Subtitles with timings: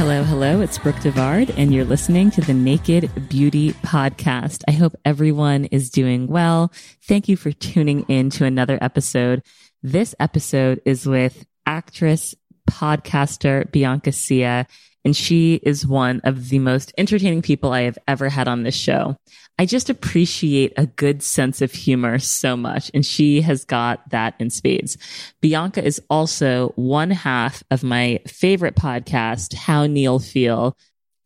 [0.00, 0.62] Hello, hello.
[0.62, 4.62] It's Brooke Devard, and you're listening to the Naked Beauty Podcast.
[4.66, 6.72] I hope everyone is doing well.
[7.02, 9.42] Thank you for tuning in to another episode.
[9.82, 12.34] This episode is with actress,
[12.66, 14.66] podcaster Bianca Sia
[15.04, 18.76] and she is one of the most entertaining people I have ever had on this
[18.76, 19.16] show.
[19.58, 24.34] I just appreciate a good sense of humor so much, and she has got that
[24.38, 24.96] in spades.
[25.40, 30.76] Bianca is also one half of my favorite podcast, How Neal Feel.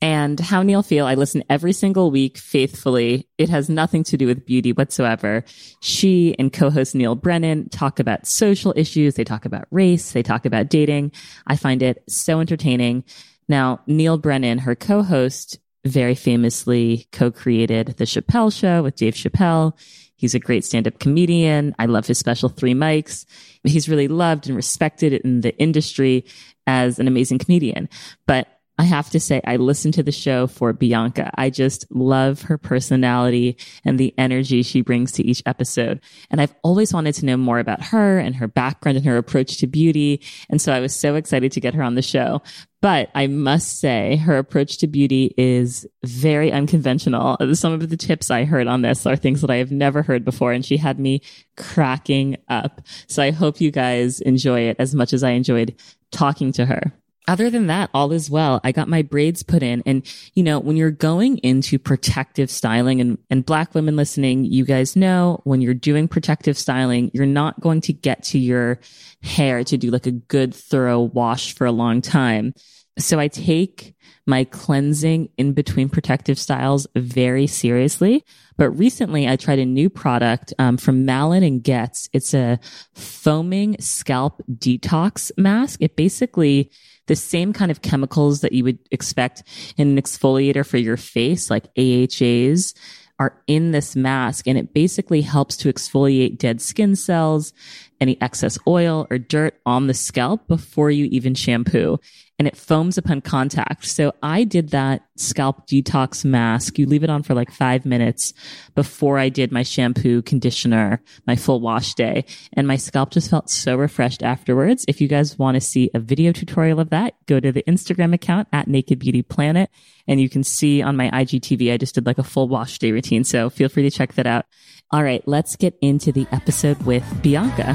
[0.00, 3.26] And How Neal Feel, I listen every single week faithfully.
[3.38, 5.44] It has nothing to do with beauty whatsoever.
[5.80, 9.14] She and co-host Neal Brennan talk about social issues.
[9.14, 10.12] They talk about race.
[10.12, 11.12] They talk about dating.
[11.46, 13.04] I find it so entertaining.
[13.48, 19.78] Now, Neal Brennan, her co-host, very famously co-created The Chappelle Show with Dave Chappelle.
[20.16, 21.74] He's a great stand-up comedian.
[21.78, 23.26] I love his special three mics.
[23.64, 26.24] He's really loved and respected in the industry
[26.66, 27.88] as an amazing comedian.
[28.26, 31.30] But I have to say, I listened to the show for Bianca.
[31.36, 36.00] I just love her personality and the energy she brings to each episode.
[36.28, 39.58] And I've always wanted to know more about her and her background and her approach
[39.58, 40.22] to beauty.
[40.50, 42.42] And so I was so excited to get her on the show.
[42.82, 47.36] But I must say her approach to beauty is very unconventional.
[47.54, 50.24] Some of the tips I heard on this are things that I have never heard
[50.24, 50.52] before.
[50.52, 51.22] And she had me
[51.56, 52.80] cracking up.
[53.06, 55.76] So I hope you guys enjoy it as much as I enjoyed
[56.10, 56.92] talking to her
[57.26, 58.60] other than that, all is well.
[58.64, 59.82] I got my braids put in.
[59.86, 64.64] And, you know, when you're going into protective styling and, and black women listening, you
[64.64, 68.78] guys know when you're doing protective styling, you're not going to get to your
[69.22, 72.54] hair to do like a good thorough wash for a long time.
[72.98, 73.94] So I take
[74.26, 78.24] my cleansing in between protective styles very seriously.
[78.56, 82.08] But recently I tried a new product um, from Malin and Goetz.
[82.12, 82.58] It's a
[82.94, 85.82] foaming scalp detox mask.
[85.82, 86.70] It basically
[87.06, 89.42] the same kind of chemicals that you would expect
[89.76, 92.74] in an exfoliator for your face, like AHAs,
[93.18, 94.46] are in this mask.
[94.46, 97.52] And it basically helps to exfoliate dead skin cells,
[98.00, 101.98] any excess oil or dirt on the scalp before you even shampoo
[102.38, 103.86] and it foams upon contact.
[103.86, 106.78] So I did that scalp detox mask.
[106.78, 108.32] You leave it on for like five minutes
[108.74, 112.24] before I did my shampoo, conditioner, my full wash day.
[112.52, 114.84] And my scalp just felt so refreshed afterwards.
[114.88, 118.12] If you guys want to see a video tutorial of that, go to the Instagram
[118.12, 119.70] account at Naked Beauty Planet
[120.06, 122.92] and you can see on my IGTV, I just did like a full wash day
[122.92, 123.24] routine.
[123.24, 124.46] So feel free to check that out.
[124.90, 127.74] All right, let's get into the episode with Bianca.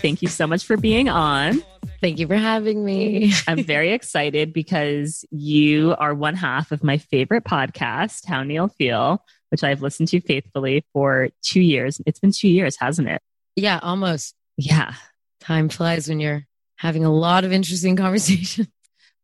[0.00, 1.62] Thank you so much for being on.
[2.00, 3.32] Thank you for having me.
[3.48, 9.24] I'm very excited because you are one half of my favorite podcast, How Neal Feel,
[9.50, 12.00] which I've listened to faithfully for two years.
[12.06, 13.20] It's been two years, hasn't it?
[13.56, 14.34] Yeah, almost.
[14.56, 14.94] Yeah.
[15.40, 16.46] Time flies when you're
[16.76, 18.68] having a lot of interesting conversations.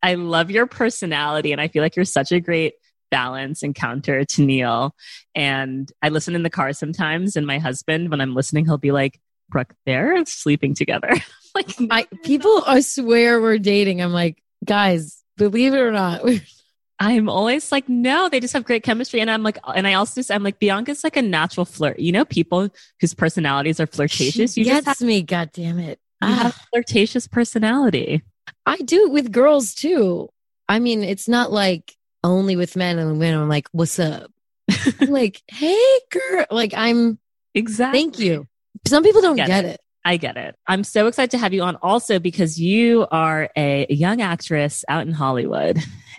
[0.02, 2.74] I love your personality, and I feel like you're such a great
[3.14, 4.92] balance and counter to Neal.
[5.36, 8.90] And I listen in the car sometimes, and my husband, when I'm listening, he'll be
[8.90, 11.14] like, Brooke, they're sleeping together.
[11.54, 14.02] like I, people, I swear we're dating.
[14.02, 16.22] I'm like, guys, believe it or not.
[16.98, 19.20] I'm always like, no, they just have great chemistry.
[19.20, 22.00] And I'm like, and I also just, I'm like, Bianca's like a natural flirt.
[22.00, 22.68] You know, people
[23.00, 24.56] whose personalities are flirtatious.
[24.56, 25.22] You gets have, me.
[25.22, 26.00] God damn it.
[26.20, 26.34] You ah.
[26.34, 28.22] have flirtatious personality.
[28.66, 30.30] I do it with girls too.
[30.68, 31.94] I mean, it's not like
[32.24, 33.42] only with men and women.
[33.42, 34.30] I'm like, what's up?
[35.00, 36.46] Like, hey, girl.
[36.50, 37.18] Like, I'm
[37.54, 38.00] exactly.
[38.00, 38.48] Thank you.
[38.86, 39.74] Some people don't get, get it.
[39.74, 39.80] it.
[40.04, 40.56] I get it.
[40.66, 45.06] I'm so excited to have you on also because you are a young actress out
[45.06, 45.78] in Hollywood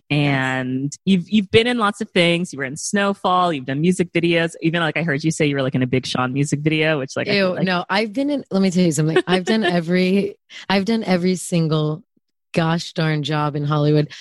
[0.10, 0.98] and yes.
[1.06, 2.52] you've you've been in lots of things.
[2.52, 4.56] You were in Snowfall, you've done music videos.
[4.62, 7.00] Even like I heard you say you were like in a Big Sean music video,
[7.00, 9.18] which like Ew, like- no, I've been in let me tell you something.
[9.28, 10.36] I've done every
[10.68, 12.04] I've done every single
[12.54, 14.12] gosh darn job in Hollywood.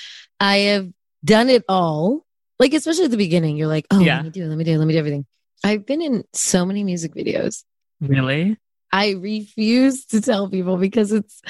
[0.41, 0.91] I have
[1.25, 2.25] done it all.
[2.59, 4.17] Like especially at the beginning, you're like, oh, yeah.
[4.17, 5.27] let me do, let me do, let me do everything.
[5.65, 7.65] I've been in so many music videos.
[8.01, 8.59] Really?
[8.93, 11.43] I refuse to tell people because it's,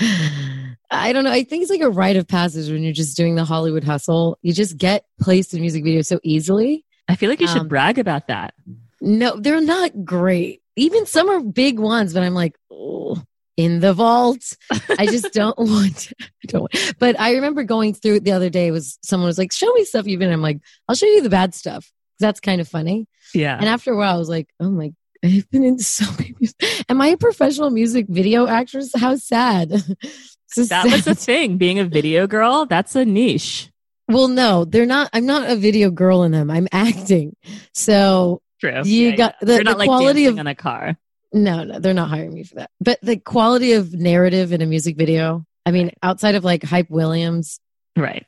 [0.91, 1.31] I don't know.
[1.31, 4.39] I think it's like a rite of passage when you're just doing the Hollywood hustle.
[4.41, 6.87] You just get placed in music videos so easily.
[7.07, 8.55] I feel like you should um, brag about that.
[9.01, 10.63] No, they're not great.
[10.77, 13.23] Even some are big ones, but I'm like, oh,
[13.57, 14.57] in the vault.
[14.99, 15.97] I just don't want.
[15.97, 16.61] To, I don't.
[16.63, 18.71] Want, but I remember going through it the other day.
[18.71, 21.31] Was someone was like, "Show me stuff you've been." I'm like, "I'll show you the
[21.31, 21.91] bad stuff."
[22.21, 23.07] That's kind of funny.
[23.35, 23.57] Yeah.
[23.57, 24.93] And after a while, I was like, "Oh my
[25.25, 26.35] I've been in so many.
[26.39, 26.85] Music.
[26.89, 28.91] Am I a professional music video actress?
[28.95, 29.71] How sad.
[30.57, 30.93] that sad.
[30.93, 31.57] was the thing.
[31.57, 33.71] Being a video girl, that's a niche.
[34.07, 35.09] Well, no, they're not.
[35.15, 36.51] I'm not a video girl in them.
[36.51, 37.37] I'm acting.
[37.73, 38.83] So True.
[38.85, 39.59] You yeah, got yeah.
[39.59, 40.97] the, the like quality of in a car.
[41.35, 42.71] No, no, they're not hiring me for that.
[42.81, 45.45] But the quality of narrative in a music video.
[45.67, 47.59] I mean, outside of like Hype Williams,
[47.97, 48.25] right?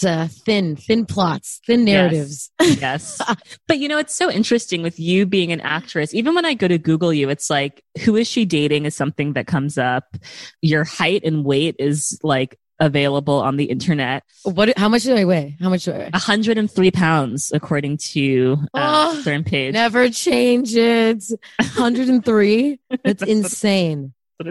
[0.00, 2.50] it's uh, thin, thin plots, thin narratives.
[2.60, 3.20] Yes.
[3.26, 3.36] yes.
[3.68, 6.14] but you know, it's so interesting with you being an actress.
[6.14, 9.34] Even when I go to Google you, it's like, who is she dating is something
[9.34, 10.16] that comes up.
[10.62, 14.24] Your height and weight is like available on the internet.
[14.42, 14.76] What?
[14.78, 15.56] How much do I weigh?
[15.60, 16.10] How much do I weigh?
[16.10, 19.74] 103 pounds, according to uh, oh, certain page.
[19.74, 21.22] Never change it.
[21.58, 22.80] 103.
[23.04, 24.14] That's insane.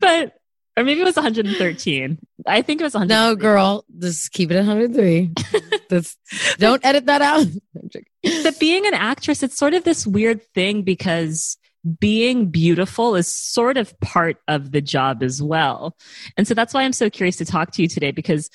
[0.00, 0.36] but
[0.76, 2.18] or maybe it was 113.
[2.46, 3.08] I think it was 100.
[3.08, 5.32] No, girl, just keep it at 103.
[5.88, 6.16] That's,
[6.58, 7.46] don't edit that out.
[8.42, 11.56] but being an actress, it's sort of this weird thing because
[12.00, 15.96] being beautiful is sort of part of the job as well.
[16.36, 18.50] And so that's why I'm so curious to talk to you today because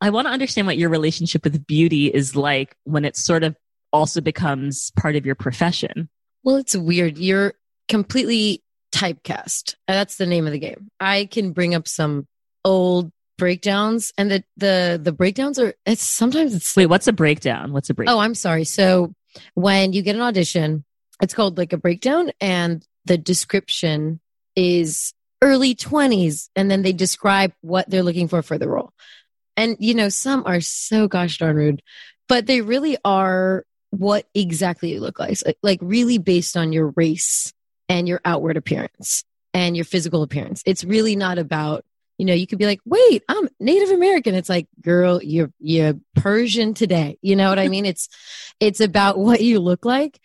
[0.00, 3.56] I want to understand what your relationship with beauty is like when it sort of
[3.92, 6.08] also becomes part of your profession.
[6.42, 7.18] Well, it's weird.
[7.18, 7.54] You're
[7.88, 8.62] completely
[8.92, 9.74] typecast.
[9.86, 10.88] That's the name of the game.
[10.98, 12.26] I can bring up some
[12.64, 17.72] old breakdowns and the the the breakdowns are it's sometimes it's Wait, what's a breakdown?
[17.72, 18.16] What's a breakdown?
[18.16, 18.64] Oh, I'm sorry.
[18.64, 19.14] So
[19.54, 20.84] when you get an audition,
[21.20, 24.20] it's called like a breakdown and the description
[24.56, 25.12] is
[25.42, 28.92] early 20s and then they describe what they're looking for for the role.
[29.56, 31.82] And you know, some are so gosh darn rude,
[32.28, 35.38] but they really are what exactly you look like.
[35.62, 37.52] Like really based on your race
[37.88, 40.62] and your outward appearance and your physical appearance.
[40.64, 41.84] It's really not about,
[42.18, 44.34] you know, you could be like, wait, I'm Native American.
[44.34, 47.18] It's like, girl, you're, you're Persian today.
[47.20, 47.86] You know what I mean?
[47.86, 48.08] It's,
[48.60, 50.20] it's about what you look like.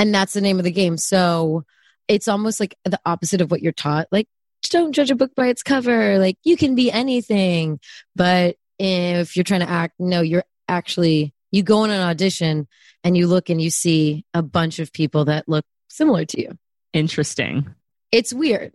[0.00, 0.96] And that's the name of the game.
[0.96, 1.64] So
[2.08, 4.08] it's almost like the opposite of what you're taught.
[4.10, 4.28] Like,
[4.70, 6.18] don't judge a book by its cover.
[6.18, 7.80] Like, you can be anything.
[8.16, 12.66] But if you're trying to act, no, you're actually, you go in an audition
[13.04, 16.58] and you look and you see a bunch of people that look similar to you.
[16.94, 17.74] Interesting.
[18.10, 18.72] It's weird,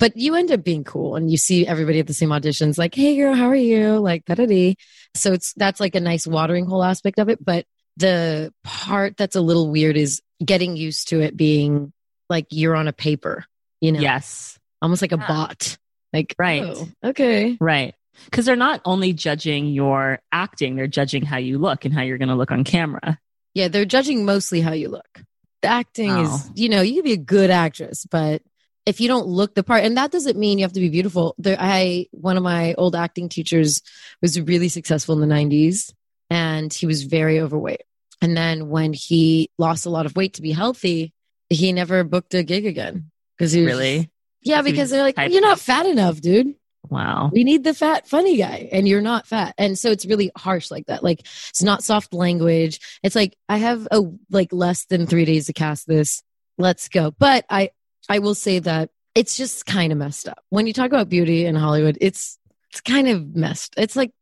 [0.00, 2.96] but you end up being cool and you see everybody at the same auditions like,
[2.96, 3.98] Hey girl, how are you?
[3.98, 4.76] Like da da dee.
[5.14, 7.42] So it's, that's like a nice watering hole aspect of it.
[7.42, 7.64] But
[7.96, 11.92] the part that's a little weird is getting used to it being
[12.28, 13.44] like you're on a paper,
[13.80, 14.00] you know?
[14.00, 14.58] Yes.
[14.80, 15.26] Almost like a yeah.
[15.26, 15.78] bot.
[16.12, 16.62] Like, right.
[16.62, 17.56] Oh, okay.
[17.60, 17.94] Right.
[18.26, 22.18] Because they're not only judging your acting, they're judging how you look and how you're
[22.18, 23.18] going to look on camera.
[23.54, 25.22] Yeah, they're judging mostly how you look
[25.62, 26.22] The acting oh.
[26.22, 28.42] is, you know, you can be a good actress, but
[28.86, 31.34] if you don't look the part, and that doesn't mean you have to be beautiful.
[31.38, 33.80] There, I one of my old acting teachers
[34.20, 35.92] was really successful in the '90s,
[36.30, 37.82] and he was very overweight.
[38.24, 41.12] And then when he lost a lot of weight to be healthy,
[41.50, 44.10] he never booked a gig again because he was Really?
[44.40, 46.54] yeah because they're like you're not fat enough, dude.
[46.88, 47.30] Wow.
[47.34, 50.70] We need the fat funny guy, and you're not fat, and so it's really harsh
[50.70, 51.04] like that.
[51.04, 52.80] Like it's not soft language.
[53.02, 54.00] It's like I have a
[54.30, 56.22] like less than three days to cast this.
[56.56, 57.10] Let's go.
[57.10, 57.72] But I
[58.08, 61.44] I will say that it's just kind of messed up when you talk about beauty
[61.44, 61.98] in Hollywood.
[62.00, 62.38] It's
[62.70, 63.74] it's kind of messed.
[63.76, 64.12] It's like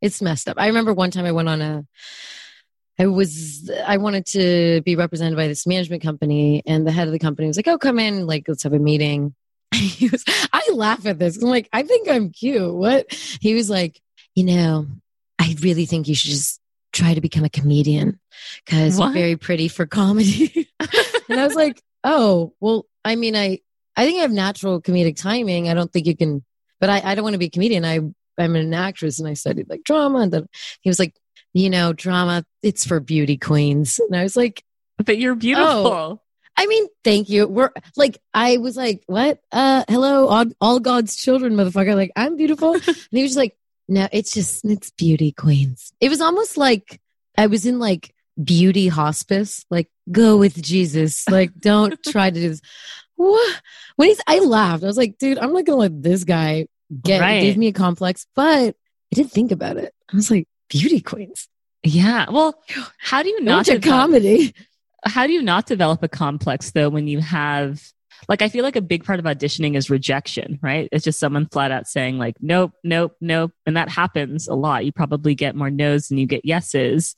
[0.00, 0.56] it's messed up.
[0.56, 1.84] I remember one time I went on a
[3.00, 7.12] I was I wanted to be represented by this management company and the head of
[7.12, 9.34] the company was like, "Oh, come in, like let's have a meeting."
[9.74, 11.42] he was I laugh at this.
[11.42, 13.10] I'm like, "I think I'm cute." What?
[13.40, 14.02] He was like,
[14.34, 14.86] "You know,
[15.38, 16.60] I really think you should just
[16.92, 18.20] try to become a comedian
[18.66, 20.68] cuz you're very pretty for comedy."
[21.30, 23.60] and I was like, "Oh, well, I mean, I
[23.96, 25.70] I think I have natural comedic timing.
[25.70, 26.44] I don't think you can
[26.80, 27.84] but I, I don't want to be a comedian.
[27.86, 28.00] I
[28.38, 30.46] I'm an actress and I studied like drama and then
[30.80, 31.14] he was like,
[31.52, 33.98] you know, drama, it's for beauty queens.
[33.98, 34.62] And I was like,
[35.04, 36.22] But you're beautiful.
[36.56, 37.46] I mean, thank you.
[37.46, 39.40] We're like, I was like, what?
[39.50, 41.94] Uh, hello, all, all God's children, motherfucker.
[41.94, 42.74] Like, I'm beautiful.
[42.74, 43.56] and he was just like,
[43.88, 45.92] no, it's just, it's beauty queens.
[46.00, 47.00] It was almost like
[47.38, 51.26] I was in like beauty hospice, like, go with Jesus.
[51.30, 52.60] Like, don't try to do this.
[53.16, 53.62] What?
[53.96, 54.84] When he's, I laughed.
[54.84, 56.66] I was like, dude, I'm not going to let this guy
[57.02, 57.40] get, Right.
[57.40, 59.94] give me a complex, but I didn't think about it.
[60.12, 61.48] I was like, beauty queens.
[61.82, 62.26] Yeah.
[62.30, 62.60] Well,
[62.98, 64.54] how do you Not develop, comedy.
[65.04, 67.82] how do you not develop a complex though when you have
[68.28, 70.88] like I feel like a big part of auditioning is rejection, right?
[70.92, 74.84] It's just someone flat out saying like nope, nope, nope, and that happens a lot.
[74.84, 77.14] You probably get more no's than you get yeses.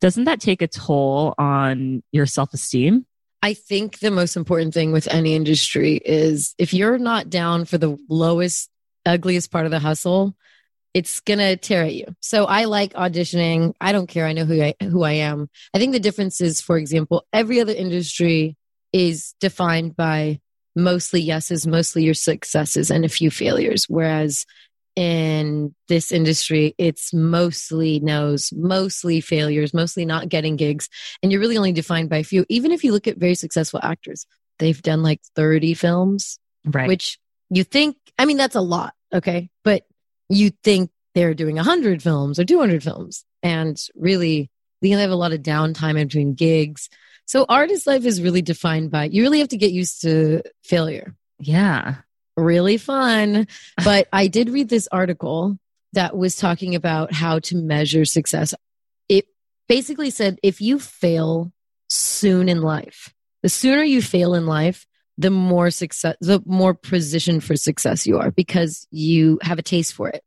[0.00, 3.06] Doesn't that take a toll on your self-esteem?
[3.42, 7.78] I think the most important thing with any industry is if you're not down for
[7.78, 8.68] the lowest,
[9.04, 10.36] ugliest part of the hustle,
[10.96, 12.06] it's gonna tear at you.
[12.22, 13.74] So I like auditioning.
[13.82, 14.24] I don't care.
[14.24, 15.50] I know who I who I am.
[15.74, 18.56] I think the difference is, for example, every other industry
[18.94, 20.40] is defined by
[20.74, 23.84] mostly yeses, mostly your successes, and a few failures.
[23.90, 24.46] Whereas
[24.96, 30.88] in this industry, it's mostly no's, mostly failures, mostly not getting gigs
[31.22, 32.46] and you're really only defined by a few.
[32.48, 34.24] Even if you look at very successful actors,
[34.58, 36.88] they've done like 30 films, Right.
[36.88, 37.18] which
[37.50, 38.94] you think, I mean, that's a lot.
[39.12, 39.50] Okay.
[39.62, 39.84] But
[40.28, 43.24] you think they're doing 100 films or 200 films.
[43.42, 44.50] And really,
[44.82, 46.88] they have a lot of downtime in between gigs.
[47.26, 51.14] So artist life is really defined by, you really have to get used to failure
[51.38, 51.96] yeah.
[52.36, 53.46] really fun.
[53.82, 55.58] But I did read this article
[55.92, 58.54] that was talking about how to measure success.
[59.08, 59.26] It
[59.68, 61.52] basically said if you fail
[61.88, 64.86] soon in life, the sooner you fail in life,
[65.18, 69.94] the more success, the more positioned for success you are because you have a taste
[69.94, 70.22] for it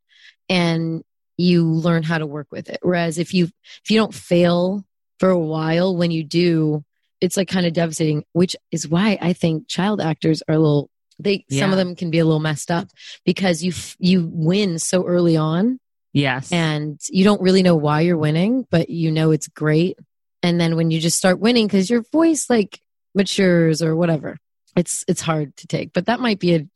[0.49, 1.03] and
[1.37, 2.79] you learn how to work with it.
[2.81, 3.45] Whereas if you,
[3.83, 4.83] if you don't fail
[5.19, 6.83] for a while, when you do,
[7.21, 10.89] it's like kind of devastating, which is why I think child actors are a little
[11.21, 12.87] they some of them can be a little messed up
[13.25, 15.77] because you f- you win so early on
[16.13, 16.49] Yes.
[16.49, 19.99] and you don't really know why you're winning but you know it's great
[20.41, 22.79] and then when you just start winning cuz your voice like
[23.13, 24.37] matures or whatever
[24.79, 26.67] it's it's hard to take but that might be a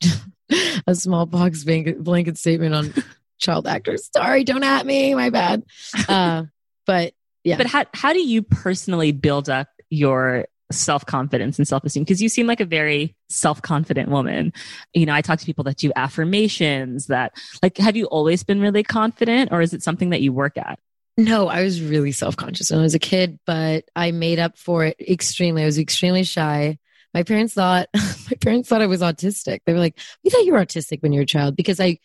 [0.86, 2.94] a small box blanket, blanket statement on
[3.38, 5.62] child actors sorry don't at me my bad
[6.08, 6.44] uh
[6.86, 7.58] but yeah.
[7.58, 12.02] But how how do you personally build up your self confidence and self esteem?
[12.02, 14.52] Because you seem like a very self confident woman.
[14.94, 17.06] You know, I talk to people that do affirmations.
[17.06, 17.32] That
[17.62, 20.78] like, have you always been really confident, or is it something that you work at?
[21.16, 24.56] No, I was really self conscious when I was a kid, but I made up
[24.56, 25.62] for it extremely.
[25.62, 26.78] I was extremely shy.
[27.14, 29.60] My parents thought my parents thought I was autistic.
[29.64, 31.86] They were like, "We thought you were autistic when you were a child," because I,
[31.86, 31.98] I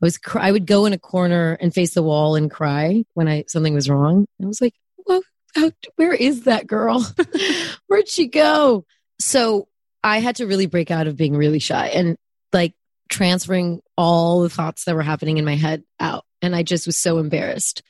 [0.00, 3.28] was cr- I would go in a corner and face the wall and cry when
[3.28, 4.26] I something was wrong.
[4.42, 4.74] I was like,
[5.06, 5.22] "Well,
[5.54, 7.06] how, where is that girl?
[7.86, 8.86] Where'd she go?"
[9.20, 9.68] So
[10.02, 12.16] I had to really break out of being really shy and
[12.52, 12.74] like
[13.08, 16.96] transferring all the thoughts that were happening in my head out, and I just was
[16.96, 17.82] so embarrassed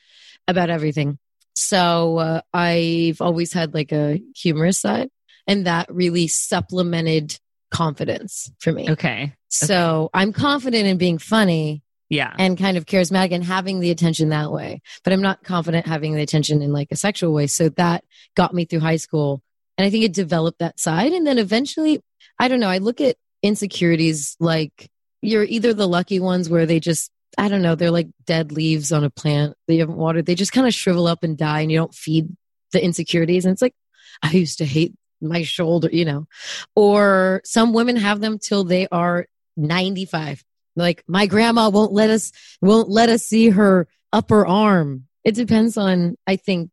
[0.47, 1.17] about everything.
[1.55, 5.09] So uh, I've always had like a humorous side,
[5.47, 7.39] and that really supplemented
[7.71, 8.89] confidence for me.
[8.91, 9.33] Okay.
[9.49, 12.33] So I'm confident in being funny Yeah.
[12.37, 16.13] and kind of charismatic and having the attention that way, but I'm not confident having
[16.13, 17.47] the attention in like a sexual way.
[17.47, 18.03] So that
[18.35, 19.41] got me through high school.
[19.77, 21.11] And I think it developed that side.
[21.11, 22.01] And then eventually,
[22.39, 24.89] I don't know, I look at insecurities like
[25.21, 28.91] you're either the lucky ones where they just, I don't know, they're like dead leaves
[28.93, 30.25] on a plant that you haven't watered.
[30.25, 32.29] They just kind of shrivel up and die and you don't feed
[32.71, 33.43] the insecurities.
[33.45, 33.75] And it's like,
[34.21, 36.27] I used to hate my shoulder, you know,
[36.75, 40.43] or some women have them till they are 95.
[40.75, 42.31] Like my grandma won't let us,
[42.61, 45.07] won't let us see her upper arm.
[45.23, 46.69] It depends on, I think,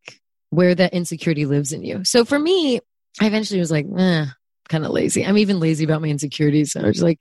[0.50, 2.04] where that insecurity lives in you.
[2.04, 2.80] So for me,
[3.20, 4.26] I eventually was like, eh,
[4.68, 5.25] kind of lazy.
[5.25, 6.72] I'm even lazy about my insecurities.
[6.72, 7.20] So I was like,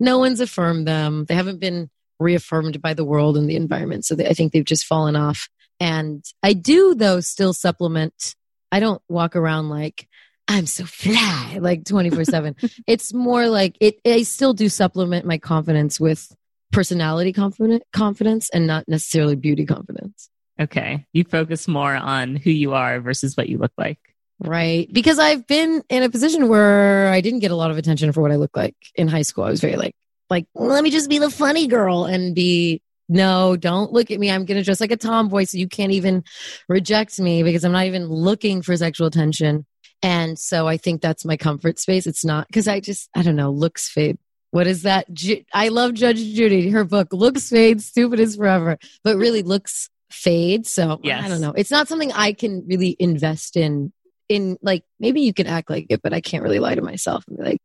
[0.00, 1.24] no one's affirmed them.
[1.28, 4.04] They haven't been reaffirmed by the world and the environment.
[4.04, 5.48] So they, I think they've just fallen off.
[5.80, 8.34] And I do, though, still supplement.
[8.72, 10.08] I don't walk around like,
[10.48, 12.56] I'm so fly, like 24 7.
[12.86, 16.34] It's more like it, I still do supplement my confidence with
[16.72, 20.30] personality confident, confidence and not necessarily beauty confidence.
[20.60, 21.04] Okay.
[21.12, 23.98] You focus more on who you are versus what you look like.
[24.38, 24.92] Right.
[24.92, 28.20] Because I've been in a position where I didn't get a lot of attention for
[28.20, 29.44] what I look like in high school.
[29.44, 29.94] I was very like,
[30.28, 34.30] like, let me just be the funny girl and be, no, don't look at me.
[34.30, 36.24] I'm going to dress like a tomboy so you can't even
[36.68, 39.64] reject me because I'm not even looking for sexual attention.
[40.02, 42.06] And so I think that's my comfort space.
[42.06, 44.18] It's not because I just, I don't know, looks fade.
[44.50, 45.06] What is that?
[45.52, 50.66] I love Judge Judy, her book, Looks Fade, Stupid is Forever, but really looks fade.
[50.66, 51.24] So yes.
[51.24, 51.52] I don't know.
[51.52, 53.92] It's not something I can really invest in.
[54.28, 57.22] In like, maybe you can act like it, but I can't really lie to myself
[57.28, 57.62] and be like,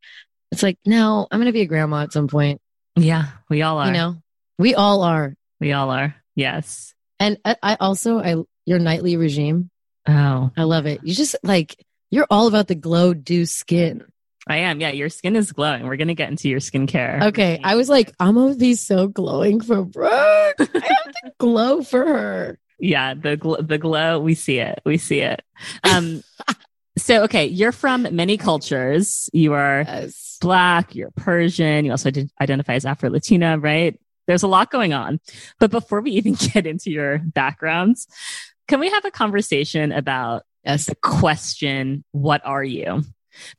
[0.51, 2.61] it's like, no, I'm going to be a grandma at some point.
[2.95, 3.88] Yeah, we all are.
[3.88, 4.17] You know,
[4.59, 5.33] we all are.
[5.59, 6.13] We all are.
[6.35, 6.93] Yes.
[7.19, 8.35] And I, I also, I,
[8.67, 9.71] your nightly regime.
[10.07, 11.01] Oh, I love it.
[11.03, 14.03] You just like, you're all about the glow do skin.
[14.48, 14.82] I am.
[14.82, 15.86] Yeah, your skin is glowing.
[15.86, 17.24] We're gonna get into your skincare.
[17.27, 17.60] Okay.
[17.63, 20.56] I was like, I'm gonna be so glowing for Brooke.
[20.60, 22.60] I have to glow for her.
[22.80, 24.20] Yeah, the gl- the glow.
[24.20, 24.82] We see it.
[24.86, 25.41] We see it.
[25.84, 26.24] Um.
[26.98, 29.30] so okay, you're from many cultures.
[29.32, 30.38] You are yes.
[30.41, 30.96] black.
[30.96, 31.86] You're Persian.
[31.86, 34.00] You also identify as Afro Latina, right?
[34.27, 35.20] There's a lot going on.
[35.60, 38.08] But before we even get into your backgrounds,
[38.68, 40.86] can we have a conversation about yes.
[40.86, 43.03] the question, "What are you?"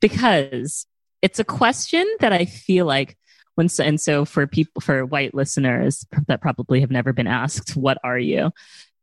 [0.01, 0.87] because
[1.23, 3.17] it's a question that I feel like
[3.55, 7.99] when, and so for people, for white listeners that probably have never been asked, what
[8.03, 8.51] are you?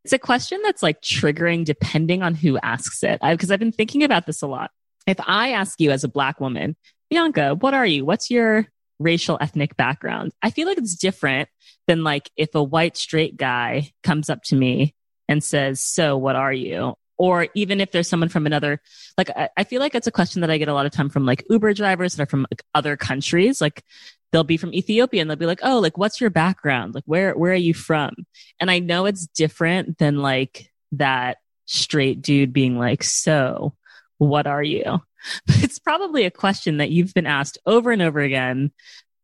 [0.04, 3.20] It's a question that's like triggering depending on who asks it.
[3.22, 4.72] Because I've been thinking about this a lot.
[5.06, 6.76] If I ask you as a black woman,
[7.10, 8.06] Bianca, what are you?
[8.06, 8.68] What's your
[9.00, 10.32] racial ethnic background?
[10.42, 11.50] I feel like it's different
[11.88, 14.96] than like if a white straight guy comes up to me
[15.28, 16.96] and says, so what are you?
[17.20, 18.82] Or even if there's someone from another
[19.18, 21.10] like I, I, feel like it's a question that i get a lot of time
[21.10, 23.62] from like uber drivers that are from like, other countries.
[23.62, 23.84] Like
[24.32, 26.96] they'll be from ethiopia and they'll be like oh like what's your background?
[26.96, 28.16] Like where where are you from?
[28.60, 33.76] And i know it's different than like that straight dude being like so
[34.18, 35.02] what are you?
[35.46, 38.72] But it's probably a question that you've been asked over and over again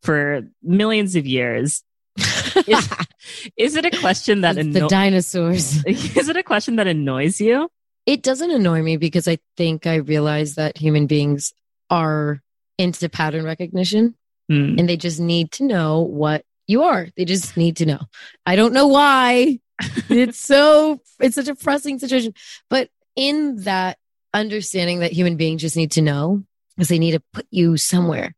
[0.02, 1.82] for millions of years.
[2.66, 2.88] Is,
[3.56, 5.84] is, it a question that anno- the dinosaurs.
[5.84, 7.70] Is it a question that annoys you
[8.06, 11.52] it doesn't annoy me because I think I realize that human beings
[11.90, 12.40] are
[12.78, 14.14] into pattern recognition
[14.50, 14.78] mm.
[14.78, 17.08] and they just need to know what you are.
[17.16, 18.00] They just need to know.
[18.44, 19.58] I don't know why.
[20.08, 22.32] it's so, it's such a pressing situation.
[22.70, 23.98] But in that
[24.32, 26.44] understanding that human beings just need to know
[26.76, 28.34] because they need to put you somewhere,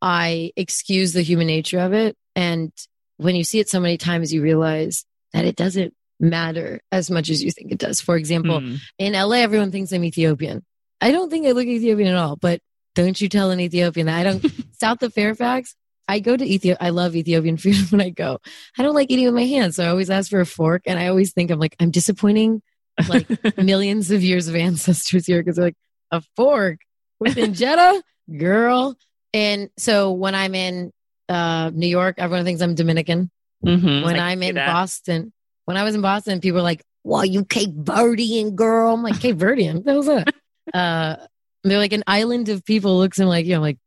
[0.00, 2.16] I excuse the human nature of it.
[2.36, 2.72] And
[3.16, 7.30] when you see it so many times, you realize that it doesn't matter as much
[7.30, 8.00] as you think it does.
[8.00, 8.80] For example, mm.
[8.98, 10.64] in LA, everyone thinks I'm Ethiopian.
[11.00, 12.60] I don't think I look Ethiopian at all, but
[12.94, 14.44] don't you tell an Ethiopian that I don't.
[14.80, 15.74] South of Fairfax,
[16.08, 16.78] I go to Ethiopia.
[16.80, 18.38] I love Ethiopian food when I go.
[18.76, 20.98] I don't like eating with my hands, so I always ask for a fork, and
[20.98, 22.62] I always think I'm like I'm disappointing
[23.08, 23.28] like
[23.58, 25.76] millions of years of ancestors here because they're like
[26.10, 26.80] a fork
[27.20, 28.00] with injera,
[28.36, 28.96] girl.
[29.34, 30.92] And so when I'm in
[31.28, 33.30] uh, New York, everyone thinks I'm Dominican.
[33.64, 35.32] Mm-hmm, when I am in Boston,
[35.68, 39.20] when I was in Boston, people were like, "Well, you Cape Verdean girl." I'm like,
[39.20, 39.84] "Cape Verdean?
[39.84, 40.34] What hell's that?"
[40.72, 41.16] Uh,
[41.62, 42.96] they're like an island of people.
[42.96, 43.78] Looks and like, you know, like,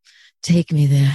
[0.44, 1.12] take me there,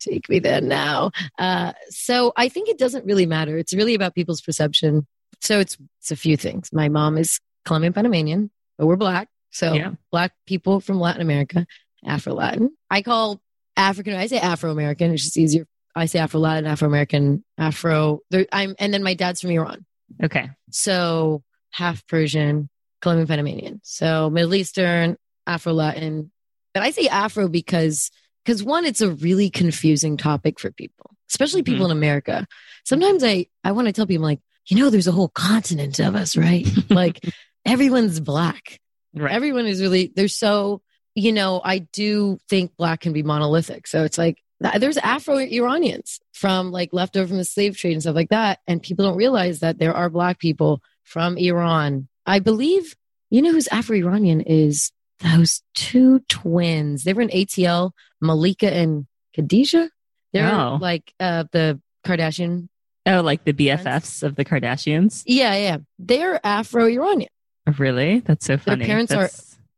[0.00, 1.12] take me there now.
[1.38, 3.56] Uh, so I think it doesn't really matter.
[3.58, 5.06] It's really about people's perception.
[5.40, 6.72] So it's it's a few things.
[6.72, 9.28] My mom is Colombian Panamanian, but we're black.
[9.50, 9.92] So yeah.
[10.10, 11.64] black people from Latin America,
[12.04, 12.70] Afro Latin.
[12.90, 13.40] I call
[13.76, 14.14] African.
[14.14, 15.12] I say Afro American.
[15.12, 18.20] It's just easier I say Afro Latin, Afro American, Afro.
[18.52, 19.86] I'm, and then my dad's from Iran.
[20.22, 20.50] Okay.
[20.70, 22.68] So half Persian,
[23.00, 23.80] Colombian Panamanian.
[23.82, 26.30] So Middle Eastern, Afro Latin.
[26.74, 28.10] But I say Afro because,
[28.44, 31.92] because one, it's a really confusing topic for people, especially people mm-hmm.
[31.92, 32.46] in America.
[32.84, 36.14] Sometimes I, I want to tell people like, you know, there's a whole continent of
[36.14, 36.66] us, right?
[36.90, 37.20] like
[37.64, 38.80] everyone's black.
[39.14, 39.32] Right.
[39.32, 40.82] Everyone is really, they're so,
[41.14, 43.86] you know, I do think black can be monolithic.
[43.86, 48.14] So it's like, there's Afro Iranians from like leftover from the slave trade and stuff
[48.14, 48.60] like that.
[48.66, 52.08] And people don't realize that there are black people from Iran.
[52.24, 52.96] I believe,
[53.30, 57.04] you know who's Afro Iranian is those two twins.
[57.04, 59.90] They were in ATL, Malika and Khadijah.
[60.32, 60.78] They're oh.
[60.80, 62.68] like uh, the Kardashian.
[63.06, 64.22] Oh, like the BFFs friends.
[64.22, 65.22] of the Kardashians?
[65.26, 65.78] Yeah, yeah.
[65.98, 67.30] They're Afro Iranian.
[67.78, 68.20] Really?
[68.20, 68.78] That's so funny.
[68.78, 69.30] Their parents are-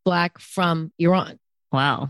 [0.05, 1.39] Black from Iran.
[1.71, 2.09] wow.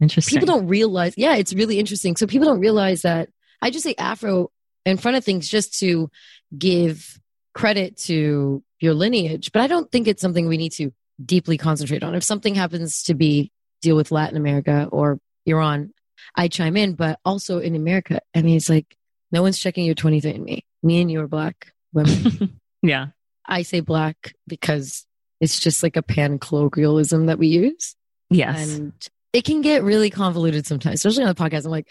[0.00, 0.40] Interesting.
[0.40, 1.14] People don't realize.
[1.16, 2.16] Yeah, it's really interesting.
[2.16, 3.28] So people don't realize that.
[3.60, 4.50] I just say Afro
[4.86, 6.10] in front of things just to
[6.56, 7.18] give
[7.54, 10.92] credit to your lineage, but I don't think it's something we need to
[11.24, 12.14] deeply concentrate on.
[12.14, 13.50] If something happens to be
[13.82, 15.92] deal with Latin America or Iran,
[16.34, 16.94] I chime in.
[16.94, 18.96] But also in America, I mean, it's like
[19.32, 20.44] no one's checking your 23andMe.
[20.44, 22.60] Me Me and you are black women.
[22.82, 23.08] yeah.
[23.44, 25.06] I say black because
[25.40, 27.96] it's just like a pan colloquialism that we use.
[28.30, 28.76] Yes.
[28.76, 28.92] And
[29.32, 31.64] it can get really convoluted sometimes, especially on the podcast.
[31.64, 31.88] I'm like,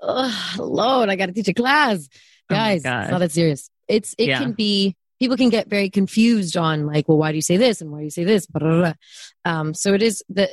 [0.00, 2.08] oh, Lord, I got to teach a class.
[2.50, 3.70] Oh Guys, it's not that serious.
[3.88, 4.38] It's, it Yeah.
[4.38, 7.80] can be, people can get very confused on like, well, why do you say this?
[7.80, 8.46] And why do you say this?
[8.46, 8.92] Blah, blah, blah.
[9.44, 10.48] Um, so it is the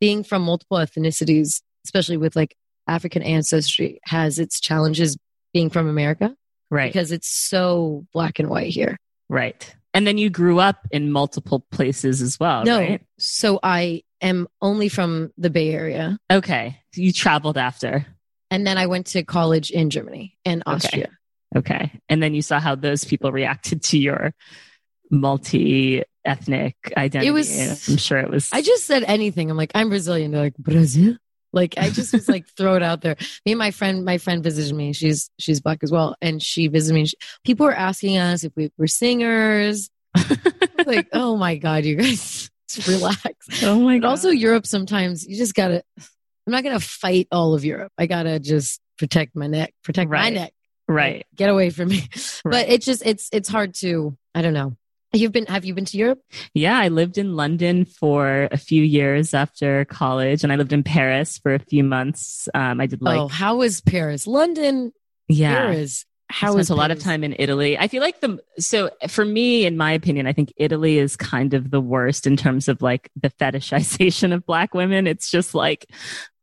[0.00, 2.54] being from multiple ethnicities, especially with like
[2.86, 5.16] African ancestry has its challenges
[5.52, 6.36] being from America
[6.70, 6.92] right.
[6.92, 8.98] because it's so black and white here.
[9.28, 9.74] right.
[9.96, 13.00] And then you grew up in multiple places as well, no, right?
[13.18, 16.18] so I am only from the Bay Area.
[16.30, 16.78] Okay.
[16.94, 18.04] You traveled after.
[18.50, 20.74] And then I went to college in Germany and Okay.
[20.76, 21.08] Austria.
[21.56, 21.98] Okay.
[22.10, 24.34] And then you saw how those people reacted to your
[25.10, 27.28] multi ethnic identity.
[27.28, 28.50] It was- I'm sure it was.
[28.52, 29.50] I just said anything.
[29.50, 30.30] I'm like, I'm Brazilian.
[30.32, 31.16] They're like, Brazil?
[31.56, 33.16] Like I just was like, throw it out there.
[33.44, 34.92] Me and my friend, my friend visited me.
[34.92, 37.06] She's she's black as well, and she visited me.
[37.06, 39.90] She- people were asking us if we were singers.
[40.86, 42.50] like, oh my god, you guys,
[42.86, 43.62] relax.
[43.64, 44.08] oh my But God.
[44.10, 45.82] also Europe, sometimes you just gotta.
[45.98, 47.92] I'm not gonna fight all of Europe.
[47.98, 50.52] I gotta just protect my neck, protect my neck.
[50.88, 51.16] right.
[51.16, 52.04] Like, get away from me.
[52.44, 52.68] But Right.
[52.68, 54.16] it's just it's it's hard to.
[54.34, 54.76] I don't know.
[55.12, 56.20] You've been have you been to Europe?
[56.52, 60.82] Yeah, I lived in London for a few years after college, and I lived in
[60.82, 62.48] Paris for a few months.
[62.54, 64.26] Um, I did like, oh, how was Paris?
[64.26, 64.92] London,
[65.28, 66.04] yeah, Paris.
[66.28, 67.78] How I was spent a lot of time in Italy.
[67.78, 71.54] I feel like the so for me, in my opinion, I think Italy is kind
[71.54, 75.06] of the worst in terms of like the fetishization of black women.
[75.06, 75.86] It's just like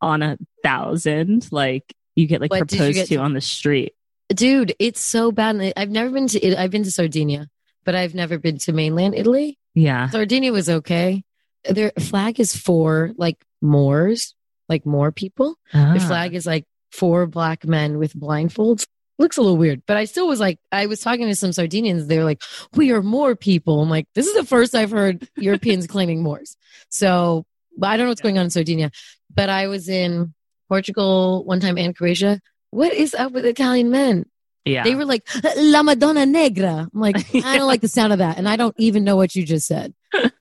[0.02, 3.94] on a thousand, like you get like What proposed get to to- on the street.
[4.34, 5.74] Dude, it's so bad.
[5.76, 6.40] I've never been to.
[6.40, 7.50] It- I've been to Sardinia,
[7.84, 9.58] but I've never been to mainland Italy.
[9.74, 11.24] Yeah, Sardinia was okay.
[11.70, 14.36] Their flag is for like Moors,
[14.70, 15.56] like more people.
[15.74, 15.94] Ah.
[15.94, 18.86] The flag is like four black men with blindfolds.
[19.20, 22.08] Looks a little weird, but I still was like, I was talking to some Sardinians.
[22.08, 22.42] They're like,
[22.74, 23.82] we are more people.
[23.82, 26.58] I'm like, this is the first I've heard Europeans claiming Moors.
[26.90, 27.46] So,
[27.82, 28.92] I don't know what's going on in Sardinia.
[29.34, 30.34] But I was in
[30.68, 32.40] Portugal one time and Croatia.
[32.72, 34.26] What is up with Italian men?
[34.66, 34.84] Yeah.
[34.84, 36.90] They were like, La Madonna Negra.
[36.94, 38.38] I'm like, I don't like the sound of that.
[38.38, 39.94] And I don't even know what you just said,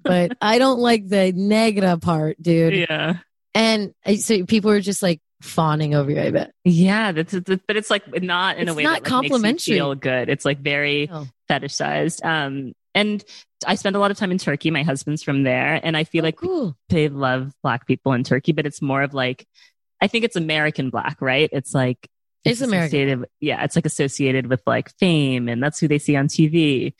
[0.03, 2.89] but I don't like the negra part, dude.
[2.89, 3.19] yeah.
[3.55, 6.53] And so people were just like fawning over you, I bet.
[6.65, 9.31] Yeah, that's, that's but it's like not in a way not that like, makes you
[9.31, 9.75] complimentary.
[9.75, 10.29] feel good.
[10.29, 11.27] It's like very No.
[11.51, 12.25] fetishized.
[12.25, 13.25] Um, and
[13.67, 14.71] I spend a lot of time in Turkey.
[14.71, 16.77] My husband's from there, and I feel Oh, like cool.
[16.89, 19.47] they love black people in Turkey, but it's more of like,
[20.01, 21.49] I think it's American black, right?
[21.53, 22.09] It's like
[22.45, 22.87] It's American.
[22.87, 26.95] associated- Yeah, it's like associated with like fame, and that's who they see on TV.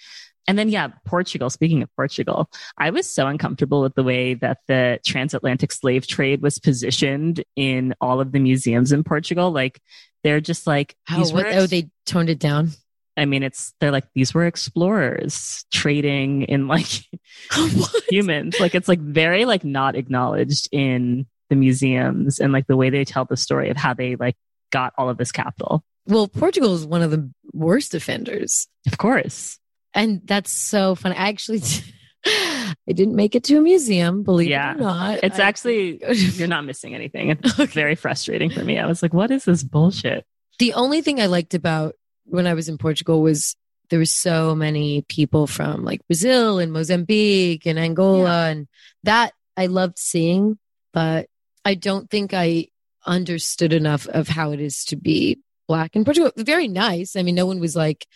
[0.49, 1.51] And then, yeah, Portugal.
[1.51, 6.43] Speaking of Portugal, I was so uncomfortable with the way that the transatlantic slave trade
[6.43, 9.53] was positioned in all of the museums in Portugal.
[9.53, 9.81] Like,
[10.25, 10.97] they're just like,
[11.33, 12.71] what, oh, they toned it down.
[13.17, 16.89] I mean, it's they're like these were explorers trading in like
[17.53, 18.59] oh, humans.
[18.59, 23.05] Like it's like very like not acknowledged in the museums and like the way they
[23.05, 24.37] tell the story of how they like
[24.73, 25.85] got all of this capital.
[26.09, 28.67] Well, Portugal is one of the worst offenders.
[28.89, 29.61] Of course.
[29.95, 31.15] And that's so funny.
[31.15, 31.63] I actually,
[32.27, 34.73] I didn't make it to a museum, believe Yeah.
[34.73, 35.21] it or not.
[35.23, 37.31] It's I- actually you're not missing anything.
[37.31, 37.67] It's Okay.
[37.73, 38.79] very frustrating for me.
[38.79, 40.25] I was like, what is this bullshit?
[40.59, 43.57] The only thing I liked about when I was in Portugal was
[43.91, 48.67] there were so many people from like Brazil and Mozambique and Angola and
[49.03, 50.59] that I loved seeing,
[50.93, 51.27] but
[51.65, 52.69] I don't think I
[53.07, 55.39] understood enough of how it is to be
[55.69, 56.31] black in Portugal.
[56.37, 57.17] Very nice.
[57.17, 58.07] I mean, no one was like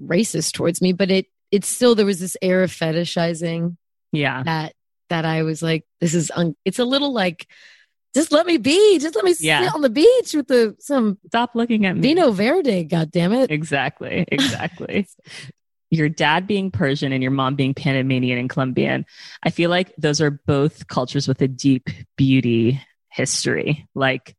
[0.00, 3.76] racist towards me, but it it's still there was this air of fetishizing
[4.12, 4.42] Yeah.
[4.42, 4.74] that
[5.10, 7.46] that I was like, this is un- it's a little like
[8.14, 9.64] just let me be, just let me Yeah.
[9.64, 12.02] sit on the beach with the some Stop looking at me.
[12.02, 13.50] Vino Verde, God damn it.
[13.50, 14.24] Exactly.
[14.32, 15.06] Exactly.
[15.90, 19.04] your dad being Persian and your mom being Panamanian and Colombian.
[19.44, 22.80] I feel like those are both cultures with a deep beauty
[23.14, 24.36] history, like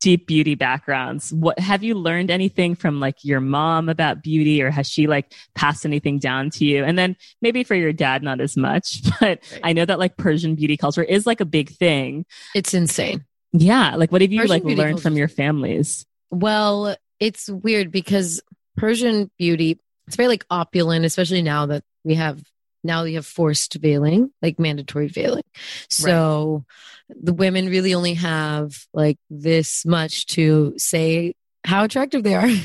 [0.00, 1.32] deep beauty backgrounds.
[1.32, 5.32] What have you learned anything from like your mom about beauty or has she like
[5.54, 6.84] passed anything down to you?
[6.84, 9.60] And then maybe for your dad, not as much, but Right.
[9.62, 12.26] I know that like Persian beauty culture is like a big thing.
[12.54, 13.24] It's insane.
[13.52, 13.94] Yeah.
[13.94, 16.04] Like what have you Persian like learned from your families?
[16.30, 18.40] Well, it's weird because
[18.76, 22.42] Persian beauty, it's very like opulent, especially now that we have
[22.84, 25.44] now you have forced veiling, like mandatory veiling.
[25.88, 26.64] So
[27.08, 32.48] the women really only have like this much to say how attractive they are.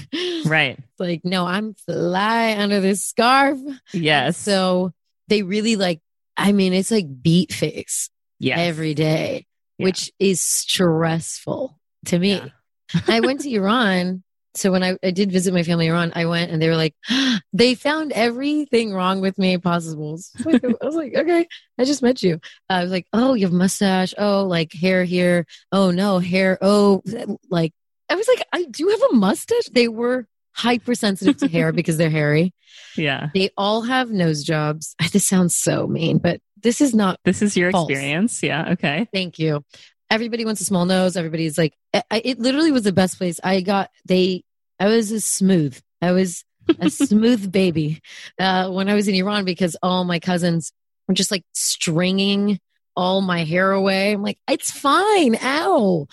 [0.45, 0.79] Right.
[0.97, 3.59] like, no, I'm fly under this scarf.
[3.91, 4.37] Yes.
[4.37, 4.93] So
[5.27, 5.99] they really like,
[6.37, 8.57] I mean, it's like beat face yes.
[8.57, 9.45] every day,
[9.77, 9.85] Yeah.
[9.85, 12.35] which is stressful to me.
[12.35, 13.01] Yeah.
[13.07, 14.23] I went to Iran.
[14.57, 16.75] So when I, I did visit my family in Iran, I went and they were
[16.75, 16.95] like,
[17.53, 20.19] they found everything wrong with me possible.
[20.43, 21.47] Like- I was like, okay,
[21.79, 22.39] I just met you.
[22.69, 24.13] I was like, oh, you have mustache.
[24.17, 25.45] Oh, like hair here.
[25.71, 26.57] Oh no, hair.
[26.61, 27.01] Oh,
[27.49, 27.73] like
[28.09, 29.65] I was like, I do have a mustache.
[29.71, 32.53] They were hypersensitive to hair because they're hairy.
[32.95, 33.29] Yeah.
[33.33, 34.95] They all have nose jobs.
[35.11, 37.89] This sounds so mean, but this is not This is your False.
[37.89, 38.41] experience.
[38.41, 38.71] Yeah.
[38.71, 39.07] Okay.
[39.13, 39.63] Thank you.
[40.09, 41.15] Everybody wants a small nose.
[41.17, 43.39] Everybody's like, it literally was the best place.
[43.43, 44.43] I got, they,
[44.79, 45.79] I was a smooth.
[46.01, 46.43] I was
[46.79, 48.01] a smooth baby
[48.39, 50.71] uh, when I was in Iran because all my cousins
[51.07, 52.59] were just like stringing
[52.95, 54.13] all my hair away.
[54.13, 55.37] I'm like, it's fine.
[55.41, 56.07] Ow.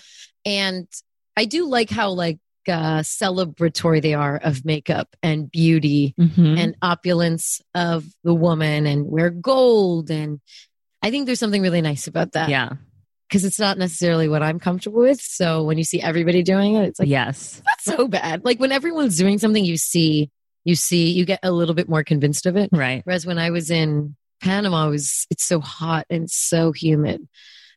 [0.45, 0.87] And
[1.37, 6.59] I do like how like uh, celebratory they are of makeup and beauty Mhm.
[6.59, 10.11] and opulence of the woman and wear gold.
[10.11, 10.41] And
[11.03, 12.71] I think there's something really nice about that yeah.
[13.29, 15.21] Because it's not necessarily what I'm comfortable with.
[15.21, 17.63] So when you see everybody doing it, it's like, yes.
[17.65, 18.45] that's so bad.
[18.45, 20.31] Like when everyone's doing something, you see,
[20.65, 22.71] you see, you get a little bit more convinced of it.
[22.73, 23.03] Right.
[23.05, 27.27] Whereas when I was in Panama, it was it's so hot and so humid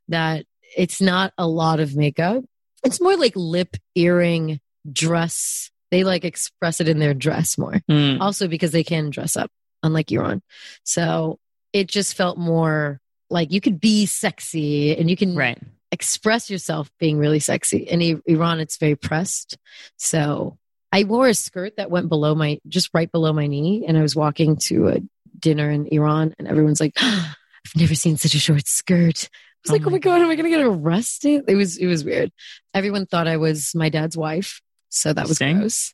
[0.10, 2.44] that it's not a lot of makeup.
[2.84, 5.72] It's more like lip, earring, dress.
[5.92, 7.82] They like express it in their dress more.
[7.90, 8.20] Mm.
[8.22, 9.50] Also because they can dress up,
[9.84, 10.42] unlike Iran.
[10.84, 11.40] So
[11.74, 15.58] it just felt more like you could be sexy and you can Right.
[15.92, 17.80] express yourself being really sexy.
[17.80, 19.58] In Iran, it's very pressed.
[19.98, 20.58] So
[20.92, 23.86] I wore a skirt that went below my, just right below my knee.
[23.88, 24.98] And I was walking to a
[25.40, 29.30] dinner in Iran and everyone's like, I've never seen such a short skirt.
[29.30, 31.44] I was Oh like, oh my my God, am I going to get arrested?
[31.48, 32.32] It was, it was weird.
[32.74, 34.62] Everyone thought I was my dad's wife.
[34.90, 35.94] So that was gross.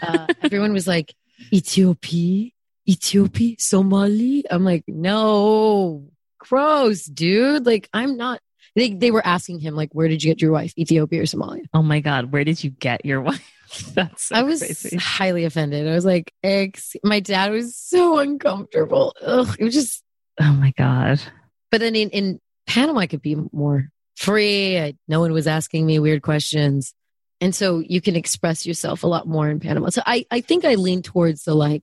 [0.00, 1.14] Uh, everyone was like,
[1.52, 2.50] Ethiopia,
[2.88, 4.44] Ethiopia, Somali.
[4.50, 6.08] I'm like, no,
[6.48, 7.66] gross, dude.
[7.66, 8.40] Like, I'm not.
[8.76, 11.64] They, they were asking him, like, where did you get your wife, Ethiopia or Somalia?
[11.74, 12.30] Oh my God.
[12.32, 13.44] Where did you get your wife?
[13.94, 14.96] That's so I was crazy.
[14.96, 15.86] highly offended.
[15.88, 16.94] I was like, ex.
[17.02, 19.14] My dad was so uncomfortable.
[19.20, 20.02] Ugh, it was just.
[20.40, 21.20] Oh my God.
[21.70, 24.78] But then in, in Panama, I could be more free.
[24.78, 26.94] I, no one was asking me weird questions.
[27.40, 29.90] And so you can express yourself a lot more in Panama.
[29.90, 31.82] So I, I think I lean towards the like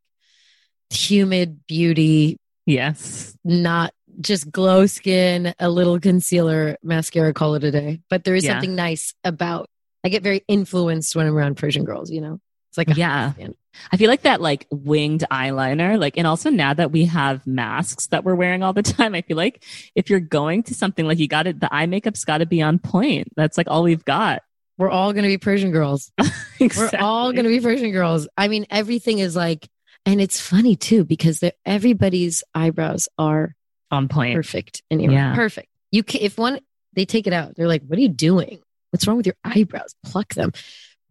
[0.90, 3.38] humid beauty, Yes.
[3.44, 8.00] not just glow skin, a little concealer, mascara, call it a day.
[8.10, 8.54] But there is Yeah.
[8.54, 9.68] something nice about,
[10.04, 12.40] I get very influenced when I'm around Persian girls, you know?
[12.70, 13.32] It's like, Yeah.
[13.34, 13.56] fan.
[13.92, 18.08] I feel like that like winged eyeliner, like, and also now that we have masks
[18.08, 19.64] that we're wearing all the time, I feel like
[19.96, 22.62] if you're going to something like you got it, the eye makeup's got to be
[22.62, 23.28] on point.
[23.36, 24.44] That's like all we've got.
[24.78, 26.12] we're all going to be Persian girls.
[26.60, 26.98] Exactly.
[27.02, 28.28] We're all going to be Persian girls.
[28.38, 29.68] I mean, everything is like,
[30.06, 33.56] and it's funny too, because everybody's eyebrows are
[33.96, 34.36] on point.
[34.36, 35.12] perfect Iran.
[35.12, 35.36] Yeah.
[35.36, 35.70] Perfect.
[35.92, 36.60] You can, if one,
[36.94, 37.56] they take it out.
[37.56, 38.60] They're like, what are you doing?
[38.92, 39.96] What's wrong with your eyebrows?
[40.06, 40.52] Pluck them.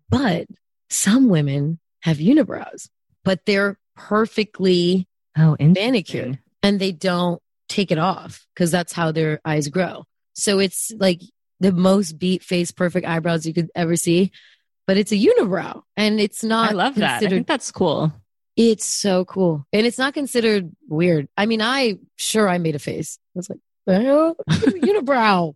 [0.09, 0.47] But
[0.90, 2.88] some women have unibrows,
[3.25, 9.40] but they're perfectly Oh, manicured and they don't take it off because that's how their
[9.44, 10.05] eyes grow.
[10.35, 11.20] So it's like
[11.61, 14.31] the most beat face perfect eyebrows you could ever see,
[14.87, 17.23] but it's a unibrow and it's not I love that.
[17.23, 18.12] I think that's cool.
[18.57, 19.67] It's so cool.
[19.73, 21.29] And it's not considered weird.
[21.37, 23.19] I mean, I sure I made a face.
[23.35, 25.55] I was like, unibrow.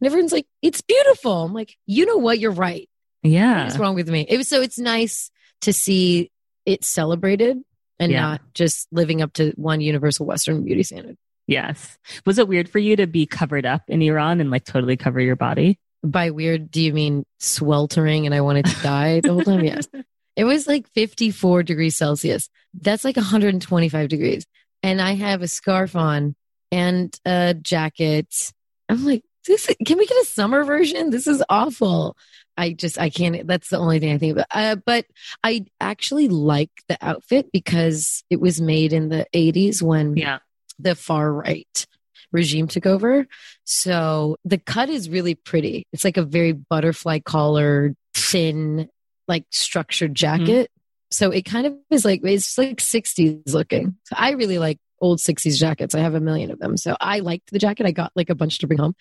[0.00, 1.44] And everyone's like, it's beautiful.
[1.44, 2.38] I'm like, you know what?
[2.38, 2.88] You're right.
[3.22, 3.66] Yeah.
[3.66, 4.26] is wrong with me?
[4.28, 5.30] It was so it's nice
[5.62, 6.30] to see
[6.66, 7.58] it celebrated
[8.00, 8.20] and Yeah.
[8.22, 11.16] not just living up to one universal Western beauty standard.
[11.46, 11.98] Yes.
[12.26, 15.20] Was it weird for you to be covered up in Iran and like totally cover
[15.20, 15.78] your body?
[16.02, 19.64] By weird, do you mean sweltering and I wanted to die the whole time?
[19.64, 19.86] Yes.
[20.36, 22.48] It was like 54 degrees Celsius.
[22.80, 24.44] That's like 125 degrees.
[24.82, 26.34] And I have a scarf on
[26.70, 28.52] and a jacket.
[28.88, 31.10] I'm like, this can we get a summer version?
[31.10, 32.16] This is awful.
[32.56, 34.46] I just I can't that's the only thing I think about.
[34.50, 35.06] Uh, but
[35.42, 40.38] I actually like the outfit because it was made in the 80s when Yeah.
[40.78, 41.86] the far right
[42.30, 43.26] regime took over.
[43.64, 45.86] So the cut is really pretty.
[45.92, 48.88] It's like a very butterfly collar, thin,
[49.28, 50.70] like structured jacket.
[51.10, 53.96] So it kind of is like it's like 60s looking.
[54.04, 55.94] So I really like old 60s jackets.
[55.94, 56.76] I have a million of them.
[56.76, 57.86] So I liked the jacket.
[57.86, 58.94] I got like a bunch to bring home.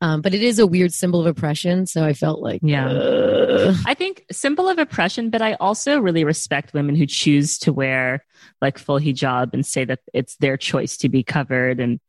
[0.00, 1.86] Um, but it is a weird symbol of oppression.
[1.86, 2.88] So I felt like, Yeah.
[2.88, 3.76] ugh.
[3.86, 8.24] I think symbol of oppression, but I also really respect women who choose to wear
[8.60, 11.78] like full hijab and say that it's their choice to be covered.
[11.78, 12.00] And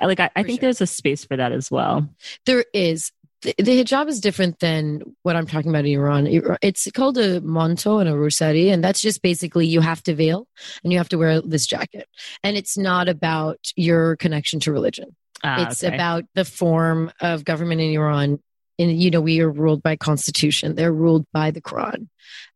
[0.00, 0.68] like, I, I think sure.
[0.68, 2.08] there's a space for that as well.
[2.46, 3.10] there is.
[3.44, 6.26] The, the hijab is different than what I'm talking about in Iran.
[6.62, 10.48] It's called a manto and a rosari, and that's just basically you have to veil
[10.82, 12.08] and you have to wear this jacket.
[12.42, 15.14] And it's not about your connection to religion.
[15.42, 15.94] Ah, it's okay.
[15.94, 18.40] about the form of government in Iran.
[18.78, 20.74] And you know, we are ruled by constitution.
[20.74, 22.08] They're ruled by the Quran.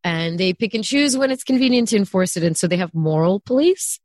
[0.03, 2.45] And they pick and choose when it's convenient to enforce it.
[2.45, 4.01] And so they have moral police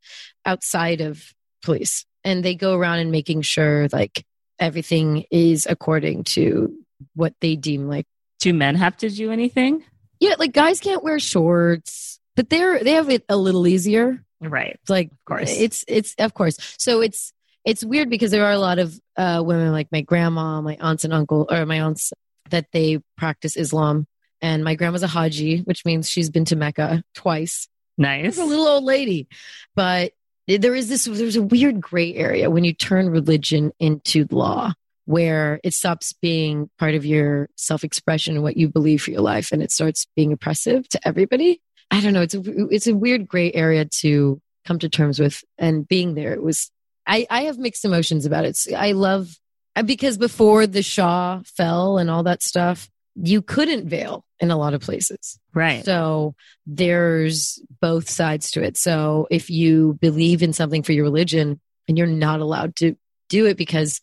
[0.45, 2.05] outside of police.
[2.25, 4.25] And they go around and making sure like
[4.63, 6.73] everything is according to
[7.15, 8.05] what they deem like
[8.39, 9.83] do men have to do anything?
[10.19, 14.23] yeah, like guys can't wear shorts, but they're they have it a little easier.
[14.41, 14.79] Right.
[14.89, 15.51] Like Of course.
[15.57, 17.31] it's it's of course so it's
[17.65, 21.05] it's weird because there are a lot of uh women like my grandma my aunts
[21.05, 22.11] and uncle or my aunts
[22.49, 24.05] that they practice islam
[24.41, 28.25] and my grandma's a haji which means she's been to mecca twice Nice.
[28.25, 29.27] She's a little old lady
[29.75, 30.11] but
[30.47, 34.73] there is this there's a weird gray area when you turn religion into law
[35.05, 39.51] where it stops being part of your self-expression and what you believe for your life
[39.51, 41.61] and it starts being oppressive to everybody.
[41.91, 42.21] I don't know.
[42.21, 46.33] It's a it's a weird gray area to come to terms with and being there
[46.33, 46.71] it was
[47.05, 48.57] i i have mixed emotions about it.
[48.75, 49.37] I love
[49.85, 54.73] because before the shah fell and all that stuff you couldn't veil in a lot
[54.73, 55.85] of places right.
[55.85, 58.77] so there's both sides to it.
[58.77, 62.95] So if you believe in something for your religion and you're not allowed to
[63.29, 63.99] do it because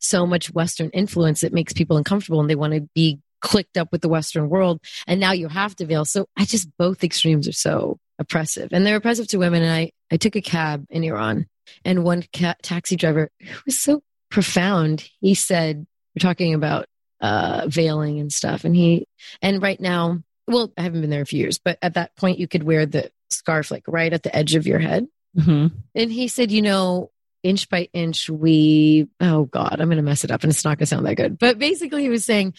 [0.00, 3.90] so much Western influence, it makes people uncomfortable and they want to be clicked up
[3.92, 4.80] with the Western world.
[5.06, 6.04] And now you have to veil.
[6.04, 9.62] So I just, both extremes are so oppressive and they're oppressive to women.
[9.62, 11.46] And I, I took a cab in Iran
[11.84, 15.08] and one ca- taxi driver who was so profound.
[15.20, 16.86] He said, we're talking about
[17.20, 18.64] uh, veiling and stuff.
[18.64, 19.06] And he,
[19.42, 22.38] and right now, well, I haven't been there a few years, but at that point,
[22.38, 25.06] you could wear the scarf like right at the edge of your head.
[25.36, 25.72] Mhm.
[25.94, 27.10] And he said, you know,
[27.42, 30.78] inch by inch, we, oh God, I'm going to mess it up and it's not
[30.78, 31.38] going to sound that good.
[31.38, 32.54] But basically, he was saying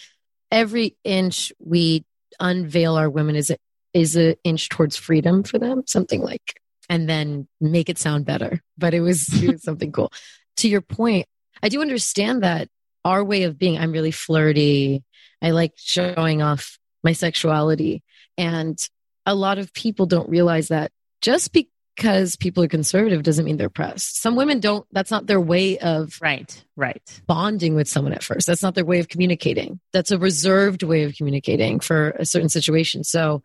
[0.50, 2.04] every inch we
[2.38, 3.56] unveil our women is a,
[3.92, 8.60] is an inch towards freedom for them, something like, and then make it sound better.
[8.76, 10.12] But it was, it was something cool.
[10.58, 11.26] To your point,
[11.62, 12.68] I do understand that
[13.06, 15.02] our way of being, I'm really flirty.
[15.40, 18.02] I like showing off my sexuality.
[18.36, 18.76] And
[19.24, 20.90] a lot of people don't realize that
[21.22, 24.20] just because people are conservative doesn't mean they're oppressed.
[24.20, 26.64] Some women don't, that's not their way of Right.
[26.76, 27.20] Right.
[27.26, 28.46] bonding with someone at first.
[28.46, 29.80] That's not their way of communicating.
[29.92, 33.04] That's a reserved way of communicating for a certain situation.
[33.04, 33.42] So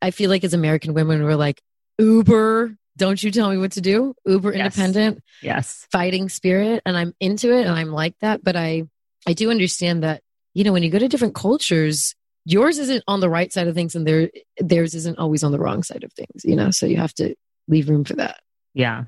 [0.00, 1.60] I feel like as American women, we're like,
[1.98, 4.14] Uber, don't you tell me what to do?
[4.26, 4.76] Uber Yes.
[4.76, 5.86] independent Yes.
[5.92, 8.42] fighting spirit and I'm into it and I'm like that.
[8.42, 8.84] But I,
[9.26, 10.22] I do understand that,
[10.54, 13.74] you know, when you go to different cultures, yours isn't on the right side of
[13.74, 16.70] things and their, theirs isn't always on the wrong side of things, you know?
[16.70, 17.34] So you have to
[17.68, 18.40] leave room for that,
[18.74, 19.04] Yeah.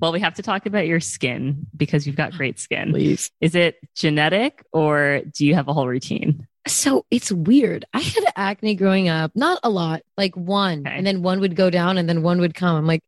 [0.00, 2.92] Well, we have to talk about your skin because you've got great skin.
[2.92, 3.32] please.
[3.40, 6.46] Is it genetic or do you have a whole routine?
[6.68, 7.84] So it's weird.
[7.92, 10.96] I had acne growing up, not a lot, like one, Okay.
[10.96, 12.76] and then one would go down and then one would come.
[12.76, 13.02] I'm like,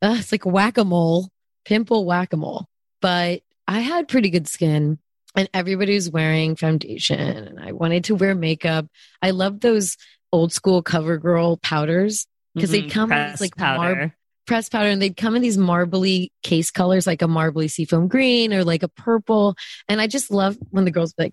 [0.00, 1.28] uh, it's like whack a mole,
[1.66, 2.66] pimple whack a mole.
[3.02, 4.98] But I had pretty good skin
[5.36, 8.86] and everybody was wearing foundation and I wanted to wear makeup.
[9.22, 9.96] I love those
[10.32, 12.90] old school cover girl powders because they'd Mhm.
[12.90, 13.94] come these like powder.
[13.96, 14.12] marb-
[14.46, 18.52] pressed powder and they'd come in these marbly case colors like a marbly seafoam green
[18.52, 19.56] or like a purple
[19.88, 21.30] and i just love when the girls like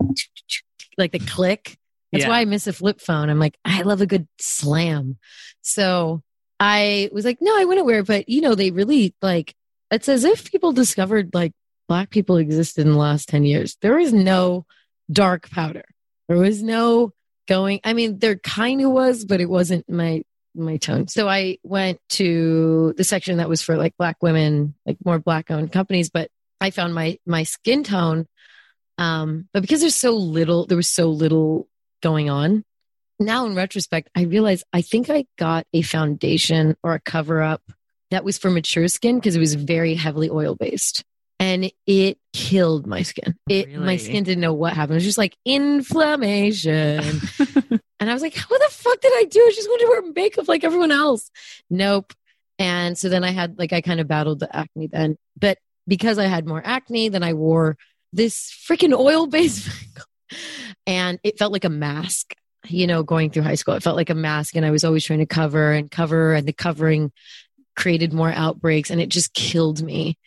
[0.98, 1.78] like the click
[2.14, 2.30] that's Yeah.
[2.30, 5.18] why i miss a flip phone i'm like i love a good slam
[5.62, 6.22] so
[6.60, 9.56] i was like no i wouldn't wear it but you know they really like
[9.92, 11.52] it's as if people discovered like
[11.92, 14.66] black people existed in the last 10 years there was no
[15.12, 15.86] dark powder
[16.28, 17.12] there was no
[17.48, 20.24] going i mean there kind of was but it wasn't my
[20.56, 21.08] my tone.
[21.08, 25.52] So I went to the section that was for like black women, like more black
[25.52, 28.28] owned companies, but I found my my skin tone.
[28.98, 31.68] Um, but because there's so little, there was so little
[32.04, 32.64] going on.
[33.20, 37.62] Now in retrospect, I realize I think I got a foundation or a cover up
[38.10, 41.04] that was for mature skin because it was very heavily oil based.
[41.42, 43.36] And it killed my skin.
[43.50, 44.94] It my skin didn't know what happened.
[44.94, 47.04] It was just like inflammation.
[48.02, 49.40] And I was like, what the fuck did I do?
[49.40, 51.30] I just wanted to wear makeup like everyone else.
[51.70, 52.14] Nope.
[52.58, 55.18] And so then I had like I kind of battled the acne then.
[55.40, 57.78] But because I had more acne, then I wore
[58.12, 59.70] this freaking oil based
[60.88, 62.34] and it felt like a mask,
[62.68, 63.76] you know, going through high school.
[63.76, 66.48] It felt like a mask and I was always trying to cover and cover and
[66.48, 67.12] the covering
[67.76, 70.18] created more outbreaks and it just killed me.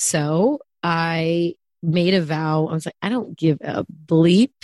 [0.00, 2.68] So I made a vow.
[2.68, 4.54] I was like, I don't give a bleep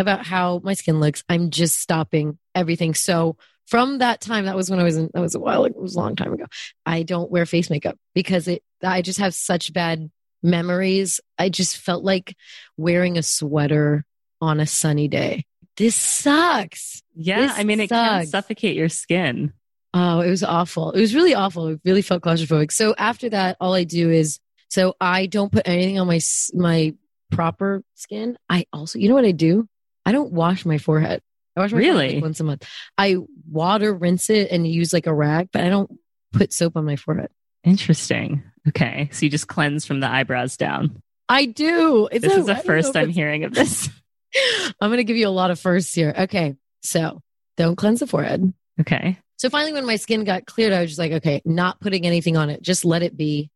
[0.00, 1.22] about how my skin looks.
[1.28, 2.94] I'm just stopping everything.
[2.94, 3.36] So
[3.68, 5.94] from that time, that was when I was in, that was a while, it was
[5.94, 6.46] a long time ago.
[6.84, 10.10] I don't wear face makeup because it, I just have such bad
[10.42, 11.20] memories.
[11.38, 12.36] I just felt like
[12.76, 14.04] wearing a sweater
[14.40, 15.44] on a sunny day.
[15.76, 17.04] This sucks.
[17.14, 17.42] Yeah.
[17.42, 18.30] This I mean, it can sucks.
[18.30, 19.52] suffocate your skin.
[19.94, 20.90] Oh, it was awful.
[20.90, 21.68] It was really awful.
[21.68, 22.72] It really felt claustrophobic.
[22.72, 26.20] So after that, all I do is so I don't put anything on my
[26.54, 26.94] my
[27.30, 28.36] proper skin.
[28.48, 29.68] I also, you know what I do?
[30.06, 31.20] I don't wash my forehead.
[31.56, 32.14] I wash my forehead Really?
[32.14, 32.66] like once a month.
[32.96, 33.16] I
[33.50, 35.90] water rinse it and use like a rag, but I don't
[36.32, 37.28] put soap on my forehead.
[37.64, 38.42] Interesting.
[38.68, 39.08] Okay.
[39.12, 41.02] So you just cleanse from the eyebrows down.
[41.28, 42.08] I do.
[42.10, 43.88] It's This a- is the first I'm hearing of this.
[44.80, 46.14] I'm going to give you a lot of firsts here.
[46.16, 46.56] Okay.
[46.82, 47.20] So
[47.56, 48.52] don't cleanse the forehead.
[48.80, 49.18] Okay.
[49.36, 52.36] So finally, when my skin got cleared, I was just like, okay, not putting anything
[52.36, 53.50] on it, just let it be.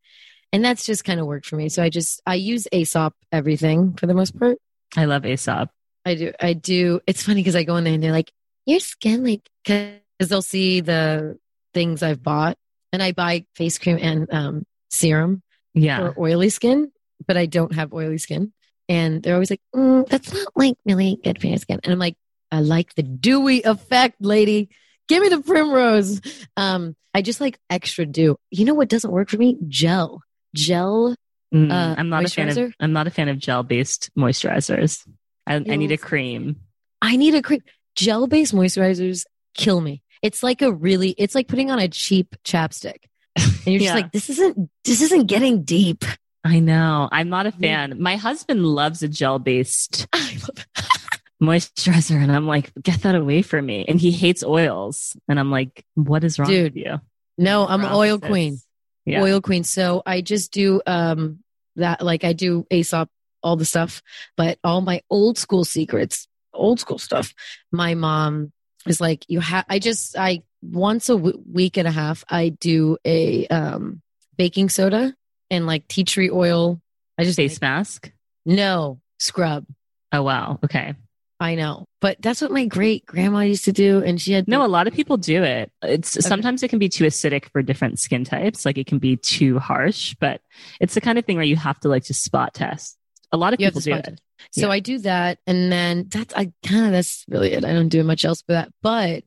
[0.54, 1.68] And that's just kind of worked for me.
[1.68, 4.56] So I just, I use Aesop everything for the most part.
[4.96, 5.68] I love Aesop.
[6.06, 7.00] I do, I do.
[7.08, 8.30] It's funny because I go in there and they're like,
[8.64, 11.40] your skin, like, because they'll see the
[11.74, 12.56] things I've bought
[12.92, 15.42] and I buy face cream and um, serum
[15.74, 15.98] Yeah.
[15.98, 16.92] for oily skin,
[17.26, 18.52] but I don't have oily skin.
[18.88, 21.80] And they're always like, mm, that's not like really good for your skin.
[21.82, 22.14] And I'm like,
[22.52, 24.68] I like the dewy effect, lady.
[25.08, 26.20] Give me the primrose.
[26.56, 28.36] Um, I just like extra dew.
[28.50, 29.58] You know what doesn't work for me?
[29.66, 30.22] Gel.
[30.54, 31.14] Gel.
[31.54, 32.74] Mm, uh, I'm not a fan of?
[32.80, 35.06] I'm not a fan of gel based moisturizers.
[35.46, 36.56] I, I need a cream.
[37.02, 37.60] I need a cream.
[37.94, 39.24] Gel based moisturizers
[39.54, 40.02] kill me.
[40.22, 42.96] It's like a really, it's like putting on a cheap chapstick.
[43.36, 43.94] And you're just Yeah.
[43.94, 46.04] like, this isn't, this isn't getting deep.
[46.44, 47.08] I know.
[47.12, 48.00] I'm not a fan.
[48.00, 50.06] My husband loves a gel based
[51.42, 53.84] moisturizer, and I'm like, get that away from me.
[53.86, 57.00] And he hates oils, and I'm like, what is wrong Dude, with you?
[57.38, 58.58] No, I'm We're oil queen.
[59.06, 59.22] Yeah.
[59.22, 59.64] oil queen.
[59.64, 61.40] So I just do um
[61.76, 63.08] that like I do Aesop
[63.42, 64.02] all the stuff,
[64.36, 67.34] but all my old school secrets, old school stuff.
[67.70, 68.52] My mom
[68.86, 69.66] is like, you have.
[69.68, 74.00] I just I once a w- week and a half I do a um
[74.36, 75.14] baking soda
[75.50, 76.80] and like tea tree oil.
[77.18, 78.10] I just face mask.
[78.46, 79.66] no scrub.
[80.12, 80.58] Oh wow.
[80.64, 80.94] Okay.
[81.44, 84.64] I know, but that's what my great grandma used to do, and she had No,
[84.64, 85.70] a lot of people do it.
[85.82, 88.64] It's sometimes it can be too acidic for different skin types.
[88.64, 90.40] Like it can be too harsh, but
[90.80, 92.96] it's the kind of thing where you have to like just spot test.
[93.32, 94.20] A lot of You people do it.
[94.52, 94.72] So Yeah.
[94.72, 97.64] I do that, and then that's I kind of that's really it.
[97.64, 98.72] I don't do much else but that.
[98.82, 99.24] But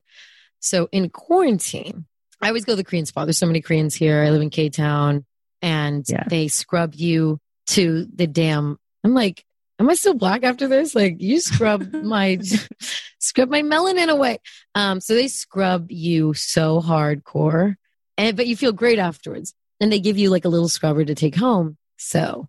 [0.60, 2.06] so in quarantine,
[2.42, 3.26] I always go to the Korean spa.
[3.26, 4.24] There's so many Koreans here.
[4.24, 5.26] I live in K Town,
[5.62, 6.24] and Yeah.
[6.30, 8.78] they scrub you to the damn.
[9.04, 9.44] I'm like,
[9.80, 10.96] am I still black after this?
[10.96, 12.40] Like you scrub my
[13.20, 14.40] scrub my melanin away.
[14.76, 17.76] Um, so they scrub you so hardcore,
[18.18, 19.54] and but you feel great afterwards.
[19.80, 21.78] And they give you like a little scrubber to take home.
[21.98, 22.48] So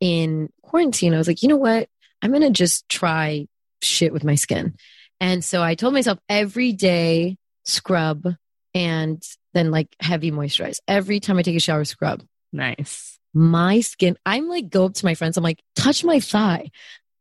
[0.00, 1.88] in quarantine, I was like, you know what?
[2.22, 3.46] I'm going to just try
[3.82, 4.74] shit with my skin.
[5.20, 8.26] And so I told myself every day scrub
[8.74, 9.22] and
[9.54, 10.78] then like heavy moisturize.
[10.88, 12.22] Every time I take a shower, scrub.
[12.52, 13.18] Nice.
[13.36, 15.36] My skin, I'm like, go up to my friends.
[15.36, 16.70] I'm like, touch my thigh.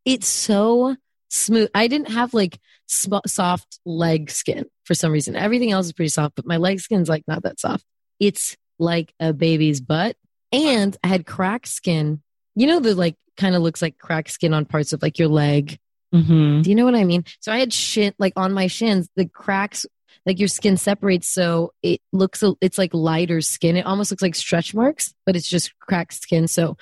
[0.06, 0.96] It's so
[1.30, 1.70] smooth.
[1.76, 2.58] I didn't have like
[2.88, 5.36] sm- soft leg skin for some reason.
[5.36, 7.84] Everything else is pretty soft, but my leg skin's like not that soft.
[8.20, 10.16] It's like a baby's butt.
[10.54, 12.22] And I had cracked skin.
[12.56, 15.28] You know, the like kind of looks like cracked skin on parts of like your
[15.28, 15.78] leg.
[16.14, 17.26] hmm Do you know what I mean?
[17.42, 19.86] So I had shin like on my shins, the cracks,
[20.26, 23.78] like your skin separates, so it looks it's like lighter skin.
[23.78, 26.48] It almost looks like stretch marks, but it's just cracked skin.
[26.48, 26.78] So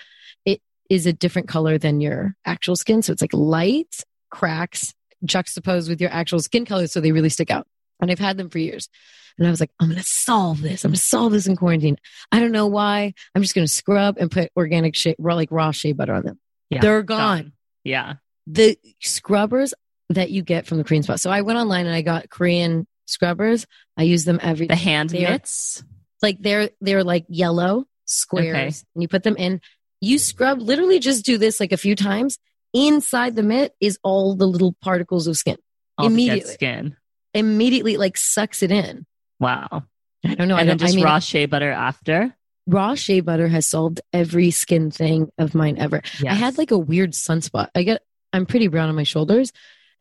[0.45, 3.01] it is a different color than your actual skin.
[3.01, 4.93] So it's like light cracks
[5.25, 7.67] juxtaposed with your actual skin color, so they really stick out.
[8.01, 8.89] And I've had them for years.
[9.37, 10.85] And I was like, I'm gonna solve this.
[10.85, 11.97] I'm gonna solve this in quarantine.
[12.31, 13.13] I don't know why.
[13.33, 16.39] I'm just gonna scrub and put organic shea, raw like raw shea butter on them.
[16.69, 16.81] Yeah.
[16.81, 17.53] They're gone Done.
[17.83, 18.13] Yeah.
[18.47, 19.73] the scrubbers
[20.09, 21.19] that you get from the Korean spot.
[21.19, 23.65] So I went online and I got Korean scrubbers.
[23.97, 25.83] I use them every The hand are- mitts.
[26.21, 28.65] like they're they're like yellow squares Okay.
[28.95, 29.61] and you put them in.
[30.01, 32.37] You scrub literally just do this like a few times.
[32.73, 35.57] Inside the mitt is all the little particles of skin.
[35.97, 36.53] All Immediately.
[36.53, 36.97] skin.
[37.33, 39.05] Immediately like sucks it in.
[39.39, 39.83] Wow.
[40.25, 40.55] I don't know.
[40.55, 42.35] I and then don't, I just mean, raw shea butter after.
[42.67, 46.01] raw shea butter has solved every skin thing of mine ever.
[46.27, 47.69] I had like a weird sunspot.
[47.75, 48.01] I get
[48.31, 49.51] I'm pretty brown on my shoulders,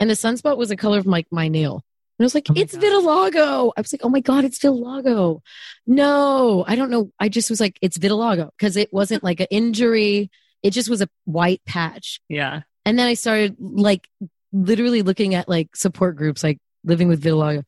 [0.00, 1.84] and the sunspot was the color of my my nail.
[2.18, 2.82] And I was like, Oh it's God.
[2.84, 3.72] vitiligo.
[3.76, 5.40] I was like, oh my god, it's vitiligo.
[5.86, 7.10] No, I don't know.
[7.18, 10.30] I just was like, it's vitiligo because it wasn't like an injury.
[10.62, 12.20] It just was a white patch.
[12.28, 12.62] yeah.
[12.84, 14.08] And then I started like
[14.52, 17.64] literally looking at like support groups, like living with vitiligo,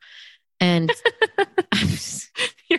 [0.59, 0.91] and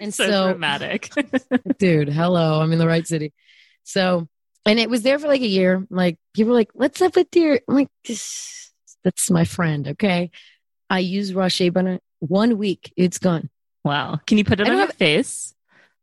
[0.01, 1.11] And so, so- dramatic.
[1.79, 3.33] dude, hello, I'm in the right city.
[3.85, 4.29] So
[4.67, 5.87] And it was there for like a year.
[5.91, 8.73] Like people were like, "What's up with your?" I'm like, "This-
[9.05, 10.31] "That's my friend." Okay.
[10.91, 12.01] I use raw shea butter.
[12.21, 13.51] One week, it's gone.
[13.85, 14.21] Wow.
[14.27, 15.53] Can you put it I on your have- face?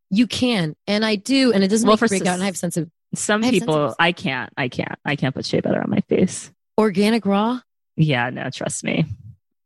[0.10, 2.36] You can, and I do, and it doesn't Well, make break out.
[2.36, 4.54] And I have sensitive Some I have people, sensitive- I can't.
[4.56, 5.00] I can't.
[5.04, 6.52] I can't put shea butter on my face.
[6.78, 7.60] organic raw.
[7.96, 9.06] Yeah, no, trust me.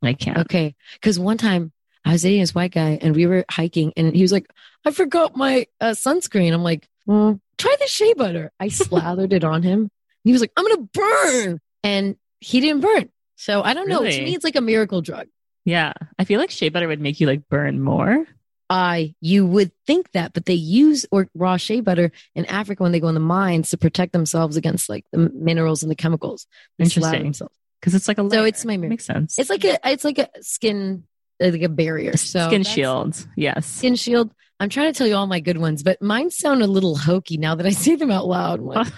[0.01, 0.38] I can't.
[0.39, 0.76] Okay.
[0.93, 1.72] Because one time
[2.05, 4.49] I was dating this white guy and we were hiking and he was like,
[4.86, 6.53] I forgot my uh, sunscreen.
[6.53, 8.51] I'm like, try the shea butter.
[8.59, 9.89] I slathered it on him.
[10.24, 11.59] He was like, I'm going to burn.
[11.84, 13.09] And he didn't burn.
[13.38, 13.99] So I don't know.
[13.99, 15.27] To me, it's like a miracle drug.
[15.63, 15.93] Yeah.
[16.19, 18.25] I feel like shea butter would make you like burn more.
[18.69, 22.91] I, you would think that, but they use or raw shea butter in Africa when
[22.91, 26.47] they go in the mines to protect themselves against like the minerals and the chemicals.
[26.77, 27.33] Interesting.
[27.79, 29.39] Because it's like a So it's my mir- Makes sense.
[29.39, 31.03] It's like a, it's like a skin,
[31.41, 32.17] uh, like a barrier.
[32.17, 33.25] So Skin shield.
[33.38, 33.65] Yes.
[33.67, 34.33] Skin Shield.
[34.59, 37.38] I'm trying to tell you all my good ones, but mine sound a little hokey
[37.38, 38.59] now that I say them out loud.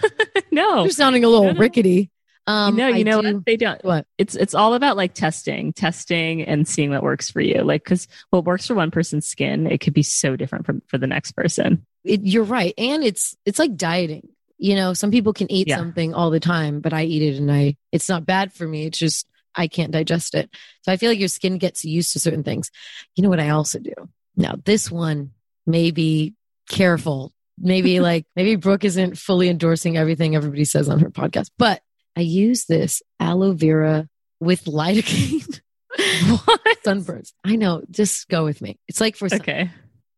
[0.52, 0.82] No.
[0.82, 1.60] They're sounding a little No, no.
[1.60, 2.10] rickety.
[2.50, 3.46] Um, no, you I know do- what?
[3.46, 3.84] They don't.
[3.84, 4.06] What?
[4.18, 7.62] It's it's all about like testing, testing, and seeing what works for you.
[7.62, 10.98] Like, because what works for one person's skin, it could be so different from for
[10.98, 11.86] the next person.
[12.04, 14.28] It, you're right, and it's it's like dieting.
[14.58, 15.76] You know, some people can eat Yeah.
[15.76, 18.86] something all the time, but I eat it and I it's not bad for me.
[18.86, 20.50] It's just I can't digest it.
[20.82, 22.70] So I feel like your skin gets used to certain things.
[23.16, 23.94] You know what I also do?
[24.36, 25.30] Now this one
[25.66, 26.34] may be
[26.68, 27.32] careful.
[27.58, 31.80] Maybe like maybe Brooke isn't fully endorsing everything everybody says on her podcast, but
[32.16, 34.08] I use this aloe vera
[34.40, 35.60] with lidocaine
[36.44, 36.60] What?
[36.84, 37.32] sunburns.
[37.44, 37.82] I know.
[37.90, 38.78] Just go with me.
[38.88, 39.70] It's like for sun- Okay.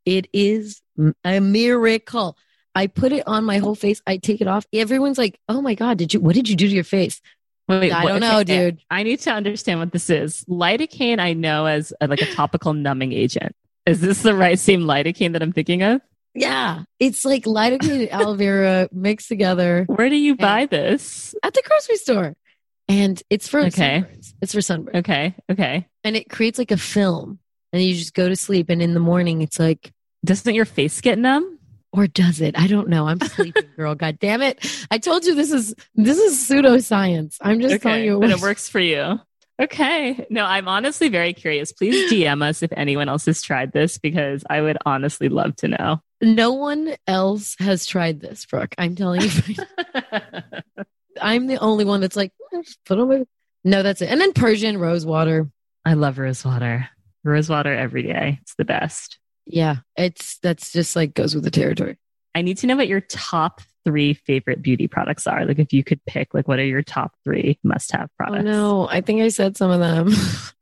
[0.05, 0.81] It is
[1.25, 2.37] a miracle.
[2.75, 4.01] I put it on my whole face.
[4.07, 4.67] I take it off.
[4.73, 6.21] Everyone's like, "Oh my god, did you?
[6.21, 7.21] What did you do to your face?"
[7.69, 8.81] Wait, I what- don't know, okay, dude.
[8.91, 10.45] I need to understand what this is.
[10.49, 13.55] Lidocaine, I know as a, like a topical numbing agent.
[13.87, 16.01] Is this the right same lidocaine that I'm thinking of?
[16.35, 21.35] Yeah, it's like lidocaine and aloe vera mixed together Where do you buy this?
[21.43, 22.35] at the grocery store,
[22.89, 24.03] and it's for Okay.
[24.07, 24.35] sunburns.
[24.41, 25.35] It's for sunburn, Okay.
[25.51, 25.87] Okay.
[26.05, 27.39] and it creates like a film,
[27.73, 29.93] and you just go to sleep, and in the morning, it's like.
[30.25, 31.59] Doesn't your face get numb?
[31.93, 32.57] Or does it?
[32.57, 33.09] I don't know.
[33.09, 33.95] I'm sleeping, girl.
[33.97, 34.65] God damn it!
[34.91, 37.37] I told you this is this is pseudoscience.
[37.43, 39.21] I'm just telling you, but it works for you.
[39.63, 40.27] Okay.
[40.29, 41.71] No, I'm honestly very curious.
[41.71, 45.69] Please DM us if anyone else has tried this because I would honestly love to
[45.69, 46.01] know.
[46.21, 48.75] No one else has tried this, Brooke.
[48.77, 49.31] I'm telling you.
[51.23, 53.25] I'm the only one that's like, "Eh, just put on my.
[53.63, 54.09] No, that's it.
[54.09, 55.49] And then Persian rose water.
[55.85, 56.89] I love rose water.
[57.23, 58.39] Rose water every day.
[58.43, 59.19] It's the best.
[59.47, 61.99] Yeah, it's that's just like goes with the territory.
[62.35, 65.45] I need to know what your top three favorite beauty products are.
[65.45, 68.45] Like if you could pick, like what are your top three must have Oh products?
[68.45, 70.13] no, I think I said some of them.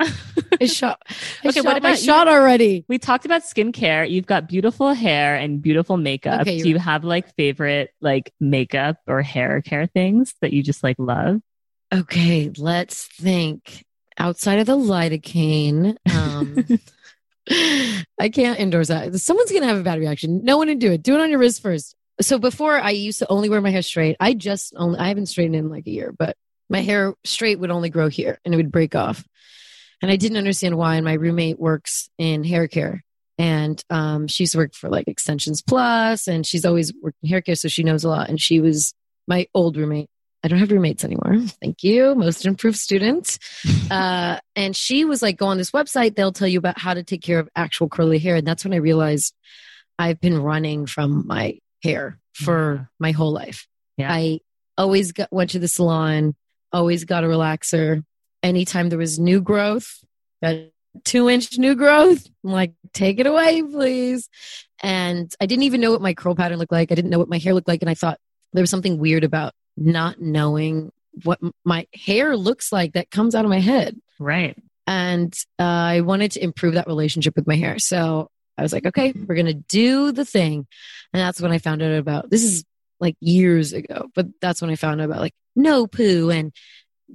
[0.61, 1.01] I shot.
[1.09, 2.85] I Okay, shot what about shot already?
[2.89, 4.09] We talked about skincare.
[4.11, 6.43] You've got beautiful hair and beautiful makeup.
[6.43, 6.85] Okay, Do you right.
[6.85, 11.41] have like favorite like makeup or hair care things that you just like love?
[11.93, 13.85] Okay, let's think.
[14.19, 16.65] Outside of the lidocaine, um,
[18.21, 19.15] I can't endorse that.
[19.19, 20.45] Someone's gonna have a bad reaction.
[20.45, 21.03] No one to do it.
[21.03, 21.97] Do it on your wrist first.
[22.21, 24.17] So before I used to only wear my hair straight.
[24.21, 26.37] I just only I haven't straightened in like a year, but
[26.69, 29.27] my hair straight would only grow here and it would break off.
[30.03, 30.97] And I didn't understand why.
[30.97, 33.05] And my roommate works in hair care.
[33.39, 37.55] And um, she's worked for like Extensions Plus and she's always worked in hair care.
[37.55, 38.29] So she knows a lot.
[38.29, 38.95] And she was
[39.27, 40.09] my old roommate.
[40.43, 41.37] I don't have roommates anymore.
[41.61, 42.15] Thank you.
[42.15, 43.39] Most improved student.
[43.91, 46.15] Uh, and she was like, go on this website.
[46.15, 48.37] They'll tell you about how to take care of actual curly hair.
[48.37, 49.35] And that's when I realized
[49.99, 52.85] I've been running from my hair for Yeah.
[52.99, 53.67] my whole life.
[53.97, 54.13] Yeah.
[54.13, 54.41] I
[54.79, 56.35] always got, went to the salon,
[56.73, 58.05] always got a relaxer.
[58.43, 60.03] Anytime there was new growth,
[60.41, 60.73] that
[61.05, 64.29] two inch new growth, I'm like, take it away, please.
[64.83, 66.91] And I didn't even know what my curl pattern looked like.
[66.91, 67.83] I didn't know what my hair looked like.
[67.83, 68.19] And I thought
[68.53, 70.91] there was something weird about not knowing
[71.25, 74.01] what my hair looks like that comes out of my head.
[74.19, 74.57] Right.
[74.87, 77.79] And uh, I wanted to improve that relationship with my hair.
[77.79, 78.31] So
[78.61, 80.67] I was like, okay, we're going to do the thing.
[81.13, 82.65] And that's when I found out about this is
[83.01, 86.53] like years ago, but that's when I found out about like no poo and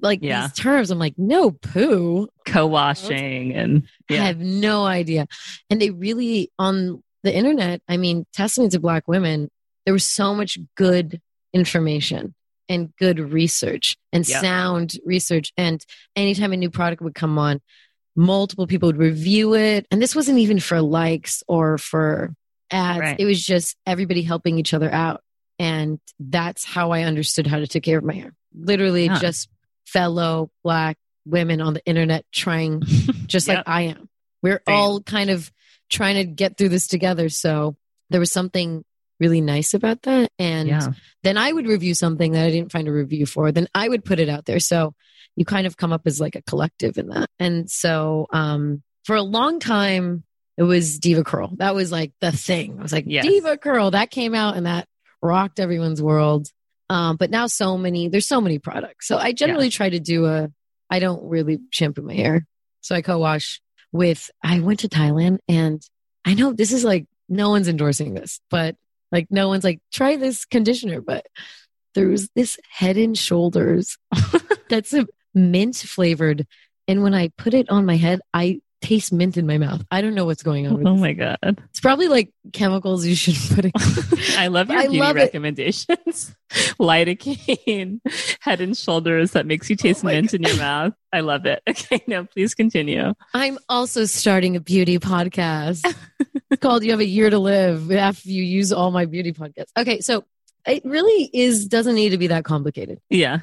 [0.02, 0.48] like Yeah.
[0.48, 0.90] these terms.
[0.92, 2.28] I'm like, no poo.
[2.48, 5.28] Co-washing and I have no idea.
[5.70, 9.50] And they really, on the internet, I mean, testament to Black women,
[9.86, 11.22] there was so much good
[11.54, 12.34] information
[12.68, 14.42] and good research and Yeah.
[14.42, 15.54] sound research.
[15.56, 15.86] And
[16.16, 17.62] anytime a new product would come on,
[18.16, 19.86] multiple people would review it.
[19.92, 22.34] And this wasn't even for likes or for
[22.72, 23.20] ads, Right.
[23.20, 25.22] it was just everybody helping each other out.
[25.60, 28.34] And that's how I understood how to take care of my hair.
[28.54, 29.20] Literally, Huh.
[29.20, 29.50] just
[29.86, 32.82] fellow Black women on the internet trying
[33.28, 34.10] just like I am.
[34.42, 35.52] We're all kind of
[35.90, 37.30] trying to get through this together.
[37.30, 37.76] So
[38.10, 38.84] there was something
[39.20, 40.30] really nice about that.
[40.38, 40.92] And Yeah.
[41.24, 43.52] then I would review something that I didn't find a review for.
[43.52, 44.60] Then I would put it out there.
[44.60, 44.94] So
[45.36, 47.30] you kind of come up as like a collective in that.
[47.40, 50.24] And so um, for a long time,
[50.58, 51.58] it was DevaCurl.
[51.58, 52.78] That was like the thing.
[52.80, 53.26] I was like, Yes.
[53.26, 53.92] DevaCurl.
[53.92, 54.88] That came out and that
[55.22, 56.48] rocked everyone's world.
[56.90, 59.08] Um, but now so many, there's so many products.
[59.08, 60.50] So I generally try to do a,
[60.90, 62.46] I don't really shampoo my hair.
[62.82, 63.60] So I co-wash
[63.92, 65.82] with, I went to Thailand and
[66.24, 68.76] I know this is like, no one's endorsing this, but
[69.12, 71.26] like no one's like, try this conditioner, but
[71.96, 73.98] there's this head and shoulders
[74.70, 76.48] that's a mint flavored.
[76.88, 79.84] And when I put it on my head, I taste mint in my mouth.
[79.90, 81.02] I don't know what's going on with Oh this.
[81.02, 81.38] my god.
[81.44, 83.72] It's probably like chemicals you should put in.
[84.38, 86.36] I love your I beauty love recommendations.
[86.80, 88.00] Lidocaine,
[88.42, 90.94] head and shoulders that makes you taste Oh mint in your mouth.
[91.12, 91.62] I love it.
[91.68, 93.14] Okay, now please continue.
[93.34, 95.84] I'm also starting a beauty podcast
[96.60, 99.72] called You Have a Year to Live after you use all my beauty podcasts.
[99.78, 100.26] Okay, so
[100.68, 103.00] it really is doesn't need to be that complicated.
[103.10, 103.40] Yeah.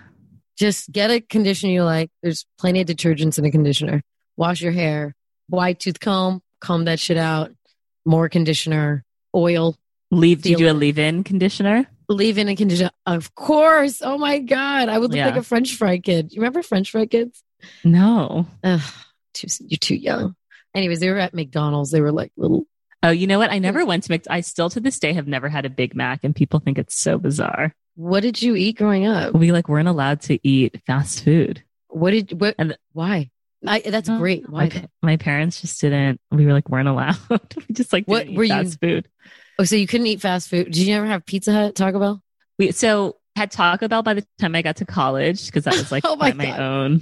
[0.58, 2.10] Just get a conditioner you like.
[2.22, 4.02] There's plenty of detergents in a conditioner.
[4.36, 5.14] Wash your hair,
[5.48, 7.52] wide tooth comb, comb that shit out.
[8.04, 9.76] More conditioner, oil,
[10.10, 10.42] Leave.
[10.42, 11.86] Do you do a leave-in conditioner?
[12.08, 12.90] leave in a conditioner.
[13.06, 14.02] Of course.
[14.02, 15.24] Oh my god, I would look Yeah.
[15.26, 16.30] like a French fry kid.
[16.32, 17.42] You remember French fry kids?
[17.84, 18.46] No.
[18.62, 18.80] Ugh,
[19.32, 20.34] too, you're too young.
[20.74, 21.90] Anyways, they were at McDonald's.
[21.90, 22.66] They were like little.
[23.02, 23.50] Oh, you know what?
[23.50, 24.36] I never went to McDonald's.
[24.36, 26.94] I still to this day have never had a Big Mac, and people think it's
[27.00, 27.74] so bizarre.
[27.94, 29.34] What did you eat growing up?
[29.34, 31.62] We like weren't allowed to eat fast food.
[31.88, 32.54] What did what?
[32.58, 33.30] And- why?
[33.64, 34.48] I, that's great.
[34.50, 34.70] Why?
[34.70, 36.20] pa- my parents just didn't.
[36.32, 37.16] We were like weren't allowed.
[37.30, 39.08] we just like What didn't eat were you- fast food.
[39.58, 40.66] Oh, so you couldn't eat fast food?
[40.66, 42.22] Did you ever have Pizza Hut, Taco Bell?
[42.58, 45.92] We so had Taco Bell by the time I got to college because that was
[45.92, 47.00] like Oh my my own.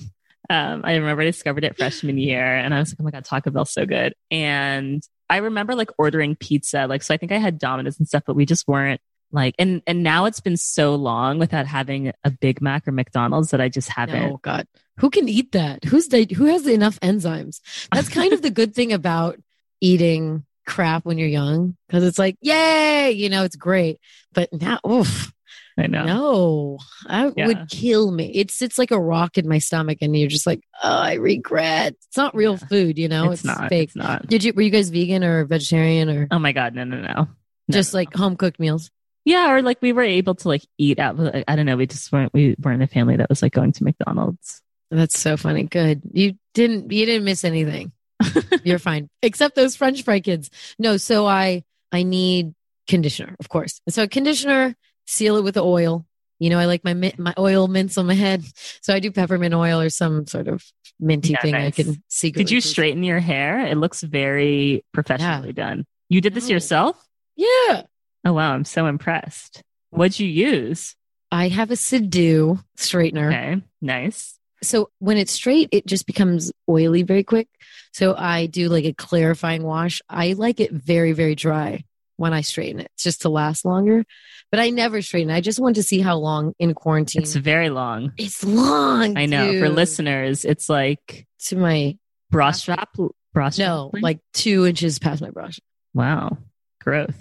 [0.51, 3.25] Um, I remember I discovered it freshman year, and I was like, "Oh my god,
[3.25, 7.15] Taco Bell's so good!" And I remember like ordering pizza, like so.
[7.15, 9.01] I think I had Domino's and stuff, but we just weren't
[9.33, 9.55] like.
[9.59, 13.61] And and now it's been so long without having a Big Mac or McDonald's that
[13.61, 14.33] I just haven't.
[14.33, 14.67] Oh God,
[14.99, 15.85] who can eat that?
[15.85, 17.61] Who's the who has enough enzymes?
[17.93, 19.39] That's kind of the good thing about
[19.81, 23.99] eating crap when you're young because it's like, yay, you know, it's great.
[24.33, 25.33] But now, oof,
[25.79, 26.05] I know.
[26.05, 27.47] no, I Yeah.
[27.47, 28.31] would kill me.
[28.35, 31.95] It's sits like a rock in my stomach, and you're just like, oh, I regret.
[32.07, 32.67] It's not real Yeah.
[32.69, 33.31] food, you know.
[33.33, 33.69] it's, not.
[33.69, 33.89] fake.
[33.89, 34.27] It's not.
[34.27, 34.53] Did you?
[34.53, 37.15] Were you guys vegan or vegetarian or Oh my god, no, no, no.
[37.15, 37.29] No,
[37.73, 38.23] just no, like no.
[38.23, 38.91] home cooked meals?
[39.25, 41.17] Yeah, or like we were able to like eat out.
[41.17, 41.77] But, I don't know.
[41.77, 42.33] We just weren't.
[42.35, 44.63] We weren't a family that was like going to McDonald's.
[44.91, 45.65] That's so funny.
[45.65, 46.03] Good.
[46.13, 47.93] You didn't you didn't miss anything.
[48.65, 49.09] You're fine.
[49.23, 50.51] Except those French fry kids.
[50.79, 52.55] No, so I I need
[52.89, 53.81] conditioner, of course.
[53.87, 54.75] And so conditioner,
[55.07, 56.07] seal it with the oil.
[56.39, 58.43] You know, I like my mint, my oil mints on my head.
[58.83, 60.65] So I do peppermint oil or some sort of
[60.99, 62.45] minty Yeah, thing I can secretly.
[62.45, 63.61] Did you straighten your hair?
[63.67, 65.85] It looks very professionally done.
[66.09, 66.55] You did this No.
[66.55, 66.97] yourself?
[67.37, 67.83] Yeah.
[68.25, 69.63] Oh wow, I'm so impressed.
[69.91, 70.95] What'd you use?
[71.33, 73.29] I have a Sedu straightener.
[73.29, 74.39] Okay, nice.
[74.63, 77.49] so when it's straight, it just becomes oily very quick.
[77.93, 80.01] So I do like a clarifying wash.
[80.09, 81.85] I like it very, very dry
[82.17, 84.05] when I straighten it, just to last longer.
[84.51, 85.31] But I never straighten.
[85.31, 87.23] I just want to see how long in quarantine.
[87.23, 88.13] It's very long.
[88.19, 89.17] It's long.
[89.17, 89.59] I know.
[89.59, 91.97] For listeners, it's like to my
[92.31, 92.95] bra strap.
[93.33, 94.03] Bra strap no, length?
[94.03, 95.61] like two inches past my brush.
[95.95, 96.37] wow,
[96.81, 97.17] growth.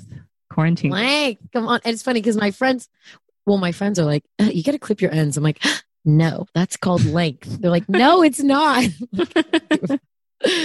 [0.49, 0.91] Quarantine.
[0.91, 1.79] Like, come on.
[1.85, 2.89] And it's funny because my friends,
[3.45, 5.37] well, my friends are like, "Uh, you got to clip your ends.
[5.37, 5.63] I'm like,
[6.05, 7.61] no, that's called length.
[7.61, 8.85] They're like, no, it's not.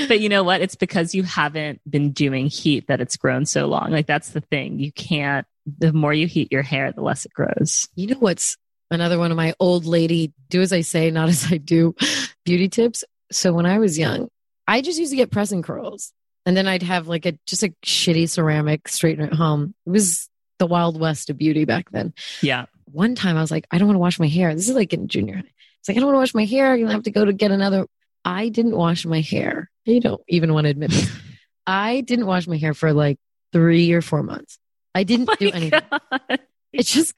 [0.09, 0.61] but you know what?
[0.61, 3.91] It's because you haven't been doing heat that it's grown so long.
[3.91, 4.79] Like that's the thing.
[4.79, 5.47] You can't.
[5.79, 7.89] The more you heat your hair, the less it grows.
[7.95, 8.57] You know what's
[8.91, 11.95] another one of my old lady do as I say, not as I do
[12.45, 13.05] beauty tips?
[13.33, 14.29] So when I was young,
[14.67, 16.13] I just used to get pressing curls.
[16.47, 19.75] And then I'd have like a just a shitty ceramic straightener at home.
[19.87, 20.29] It was
[20.59, 22.13] the wild west of beauty back then.
[22.43, 22.67] Yeah.
[22.93, 24.55] One time I was like, I don't want to wash my hair.
[24.55, 25.51] This is like in junior high.
[25.81, 26.73] It's like, I don't want to wash my hair.
[26.73, 27.87] I'm gonna have to go to get another.
[28.25, 29.71] I didn't wash my hair.
[29.85, 31.11] You don't even want to admit this.
[31.67, 33.19] I didn't wash my hair for like
[33.53, 34.59] three or four months.
[34.95, 35.81] I didn't do Oh My anything.
[35.91, 36.41] God.
[36.73, 37.15] It just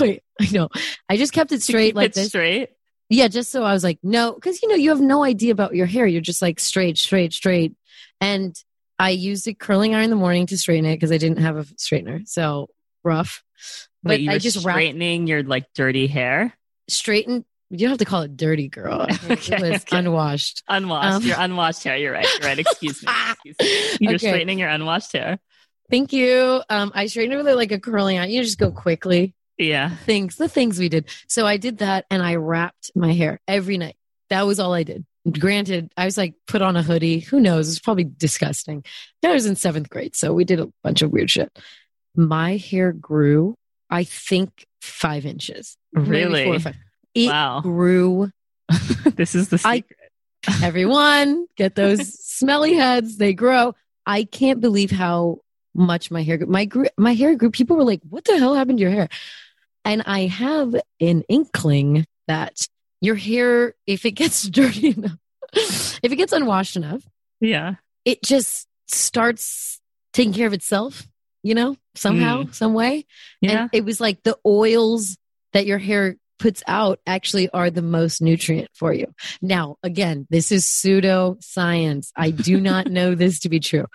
[0.00, 0.68] wait, I know.
[1.08, 2.28] I just kept it straight like it this.
[2.28, 2.70] Straight.
[3.10, 5.74] Yeah, just so I was like, no, because you know, you have no idea about
[5.74, 6.06] your hair.
[6.06, 7.74] You're just like straight, straight, straight.
[8.20, 8.56] And
[8.98, 11.56] I used a curling iron in the morning to straighten it because I didn't have
[11.56, 12.26] a straightener.
[12.26, 12.70] So
[13.02, 13.42] rough.
[14.02, 16.54] But you I just wrapped straightening your like dirty hair.
[16.88, 17.44] straightened.
[17.70, 19.06] You don't have to call it dirty, girl.
[19.24, 19.98] Okay, it was okay.
[19.98, 20.62] unwashed.
[20.68, 21.16] Unwashed.
[21.16, 21.96] Um, your unwashed hair.
[21.96, 22.28] You're right.
[22.38, 22.58] You're right.
[22.58, 23.08] Excuse me.
[23.44, 23.56] Excuse
[24.00, 24.06] me.
[24.06, 24.28] You're Okay.
[24.28, 25.38] straightening your unwashed hair.
[25.90, 26.62] Thank you.
[26.70, 28.30] Um, I straightened it with like a curling iron.
[28.30, 29.34] You just go quickly.
[29.58, 29.94] Yeah.
[29.96, 31.06] Things, the things we did.
[31.28, 33.96] So I did that and I wrapped my hair every night.
[34.30, 35.04] That was all I did.
[35.38, 37.20] Granted, I was like put on a hoodie.
[37.20, 37.68] Who knows?
[37.68, 38.84] It's probably disgusting.
[39.24, 41.56] I was in seventh grade, so we did a bunch of weird shit.
[42.16, 43.56] my hair grew,
[43.90, 45.76] I think five inches.
[45.92, 46.44] Really?
[46.44, 46.76] four or five.
[47.14, 47.60] It Wow.
[47.60, 48.30] grew.
[49.16, 49.98] this is the I- secret.
[50.62, 53.16] Everyone get those smelly heads.
[53.16, 53.74] They grow.
[54.04, 55.38] I can't believe how
[55.74, 56.46] much my hair grew.
[56.48, 57.50] My, gr- my hair grew.
[57.50, 59.08] People were like, what the hell happened to your hair?
[59.84, 62.66] And I have an inkling that
[63.00, 65.18] your hair, if it gets dirty enough,
[65.54, 67.02] if it gets unwashed enough,
[67.40, 67.74] yeah.
[68.04, 69.80] it just starts
[70.12, 71.06] taking care of itself,
[71.42, 72.54] you know, somehow, mm.
[72.54, 73.04] some way.
[73.40, 73.62] Yeah.
[73.62, 75.16] And it was like the oils
[75.52, 79.06] that your hair puts out actually are the most nutrient for you.
[79.40, 82.12] Now, again, this is pseudo science.
[82.16, 83.86] I do not know this to be true,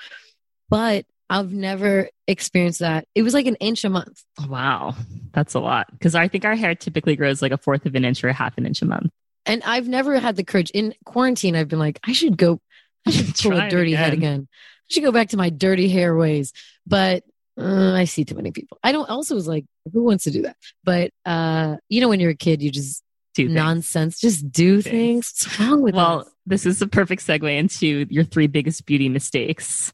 [0.70, 3.06] but I've never experienced that.
[3.14, 4.24] It was like an inch a month.
[4.48, 4.96] Wow.
[5.32, 5.92] That's a lot.
[5.92, 8.34] Because I think our hair typically grows like a fourth of an inch or a
[8.34, 9.12] half an inch a month.
[9.46, 11.56] And I've never had the courage in quarantine.
[11.56, 12.60] I've been like, I should go,
[13.08, 14.32] I should pull a dirty head again.
[14.34, 14.48] again.
[14.52, 16.52] I should go back to my dirty hair ways.
[16.88, 17.24] But
[17.60, 18.80] uh, I see too many people.
[18.84, 20.56] I don't also was like, who wants to do that?
[20.84, 23.04] But uh, you know, when you're a kid, you just
[23.36, 23.56] Do things.
[23.56, 25.30] nonsense, just do Things.
[25.32, 25.34] things.
[25.46, 26.30] What's wrong with Well, us?
[26.46, 29.92] this is the perfect segue into your three biggest beauty mistakes.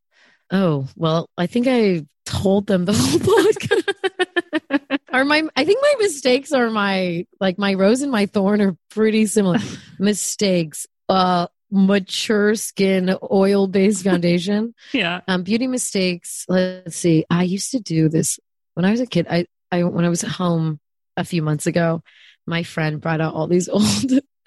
[0.52, 5.00] Oh, well, I think I told them the whole podcast.
[5.12, 8.76] Are my I think my mistakes are my like my rose and my thorn are
[8.90, 9.60] pretty similar.
[10.00, 10.88] mistakes.
[11.08, 14.74] Uh mature skin oil based foundation.
[14.92, 15.22] yeah.
[15.28, 16.46] Um beauty mistakes.
[16.50, 17.26] Let's see.
[17.30, 18.40] I used to do this
[18.74, 19.28] when I was a kid.
[19.30, 20.80] I I when I was home
[21.16, 22.04] a few months ago,
[22.46, 23.84] my friend brought out all these old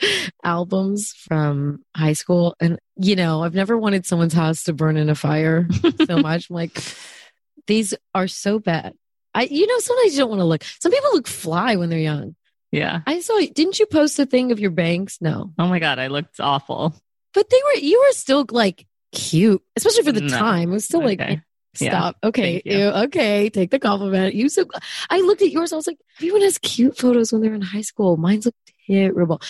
[0.44, 5.08] albums from high school and you know, I've never wanted someone's house to burn in
[5.08, 5.68] a fire
[6.06, 6.50] so much.
[6.50, 6.78] I'm like,
[7.66, 8.94] these are so bad.
[9.34, 10.64] I, you know, sometimes you don't want to look.
[10.80, 12.34] Some people look fly when they're young.
[12.72, 13.00] Yeah.
[13.06, 13.38] I saw.
[13.38, 15.18] Didn't you post a thing of your bangs?
[15.20, 15.98] No, Oh my God.
[15.98, 16.94] I looked awful.
[17.34, 17.80] but they were.
[17.80, 20.36] You were still like cute, especially for the No.
[20.38, 20.70] time.
[20.70, 21.40] It was still like, Okay.
[21.80, 21.90] Yeah.
[21.90, 22.16] stop.
[22.24, 22.78] Okay, you.
[22.78, 24.34] ew, okay, take the compliment.
[24.34, 24.64] You so.
[25.08, 25.72] I looked at yours.
[25.72, 28.16] I was like, everyone has cute photos when they're in high school.
[28.16, 28.54] Mine's look
[28.88, 29.40] terrible.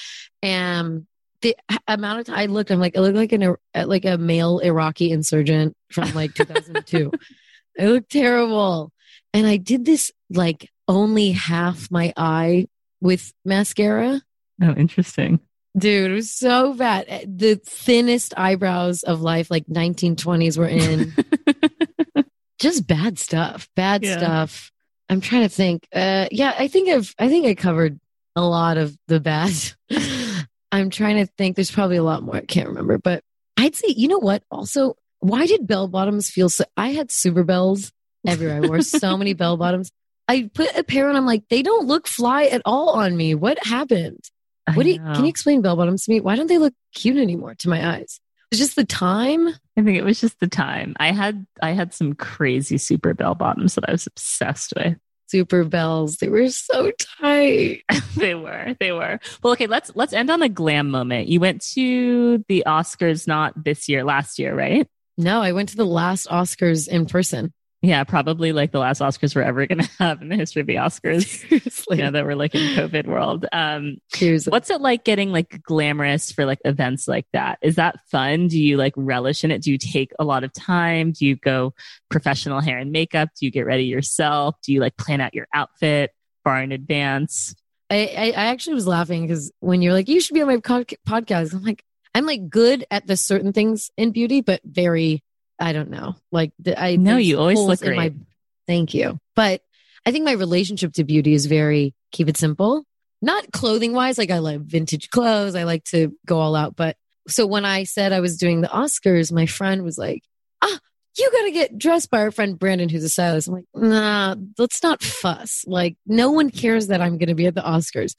[0.43, 1.07] And
[1.43, 4.59] the amount of time I looked, I'm like, I look like an like a male
[4.59, 7.13] Iraqi insurgent from like 2002.
[7.79, 8.93] I look terrible.
[9.33, 12.67] And I did this like only half my eye
[13.01, 14.21] with mascara.
[14.61, 15.39] Oh, interesting.
[15.77, 17.05] Dude, it was so bad.
[17.07, 21.15] Eh, The thinnest eyebrows of life, like 1920s, were in.
[22.59, 23.69] Just bad stuff.
[23.77, 24.17] Bad Yeah.
[24.19, 24.73] stuff.
[25.09, 25.87] I'm trying to think.
[25.95, 27.15] Uh, yeah, I think I've.
[27.19, 28.01] I think I covered
[28.39, 29.53] a lot of the bad.
[30.73, 31.57] I'm trying to think.
[31.57, 32.37] There's probably a lot more.
[32.37, 33.23] I can't remember, but
[33.57, 33.89] I'd say.
[33.89, 34.43] You know what?
[34.51, 36.65] Also, why did bell bottoms feel so?
[36.77, 37.93] I had super bells
[38.27, 38.63] everywhere.
[38.63, 39.91] I wore so many bell bottoms.
[40.29, 41.17] I put a pair on.
[41.17, 43.35] I'm like, they don't look fly at all on me.
[43.35, 44.21] What happened?
[44.67, 46.21] I What do you, can you explain bell bottoms to me?
[46.21, 48.21] Why don't they look cute anymore to my eyes?
[48.51, 49.49] It's just the time.
[49.49, 50.95] I think it was just the time.
[50.99, 54.97] I had I had some crazy super bell bottoms that I was obsessed with.
[55.29, 56.17] Super bells.
[56.17, 57.83] They were so tight.
[58.17, 58.75] they were.
[58.81, 59.21] They were.
[59.43, 61.29] Well, okay, let's let's end on a glam moment.
[61.29, 64.89] You went to the Oscars not this year, last year, right?
[65.19, 67.53] No, I went to the last Oscars in person.
[67.81, 70.67] Yeah, probably like the last Oscars we're ever going to have in the history of
[70.67, 71.27] the Oscars.
[71.27, 71.99] Seriously.
[71.99, 73.47] you know, that we're like in COVID world.
[73.53, 74.51] Um, Seriously.
[74.51, 77.59] what's it like getting like glamorous for like events like that?
[77.63, 78.49] Is that fun?
[78.49, 79.63] Do you like relish in it?
[79.63, 81.13] Do you take a lot of time?
[81.13, 81.73] Do you go
[82.11, 83.29] professional hair and makeup?
[83.39, 84.57] Do you get ready yourself?
[84.65, 86.11] Do you like plan out your outfit
[86.43, 87.55] far in advance?
[87.91, 90.59] I, I, I actually was laughing because when you're like, you should be on my
[90.61, 95.23] co- podcast, I'm like, I'm like good at the certain things in beauty, but very,
[95.59, 96.15] I don't know.
[96.31, 98.21] Like, the, I No, you always look in my- great.
[98.67, 99.19] thank you.
[99.35, 99.63] But
[100.07, 102.85] I think my relationship to beauty is very keep it simple.
[103.21, 105.55] Not clothing wise, like I love vintage clothes.
[105.57, 106.77] I like to go all out.
[106.77, 106.97] But
[107.27, 110.23] so when I said I was doing the Oscars, my friend was like,
[110.63, 110.79] ah,
[111.19, 113.49] you got to get dressed by our friend Brandon, who's a stylist.
[113.49, 115.65] I'm like, nah, let's not fuss.
[115.67, 118.15] Like, no one cares that I'm going to be at the Oscars.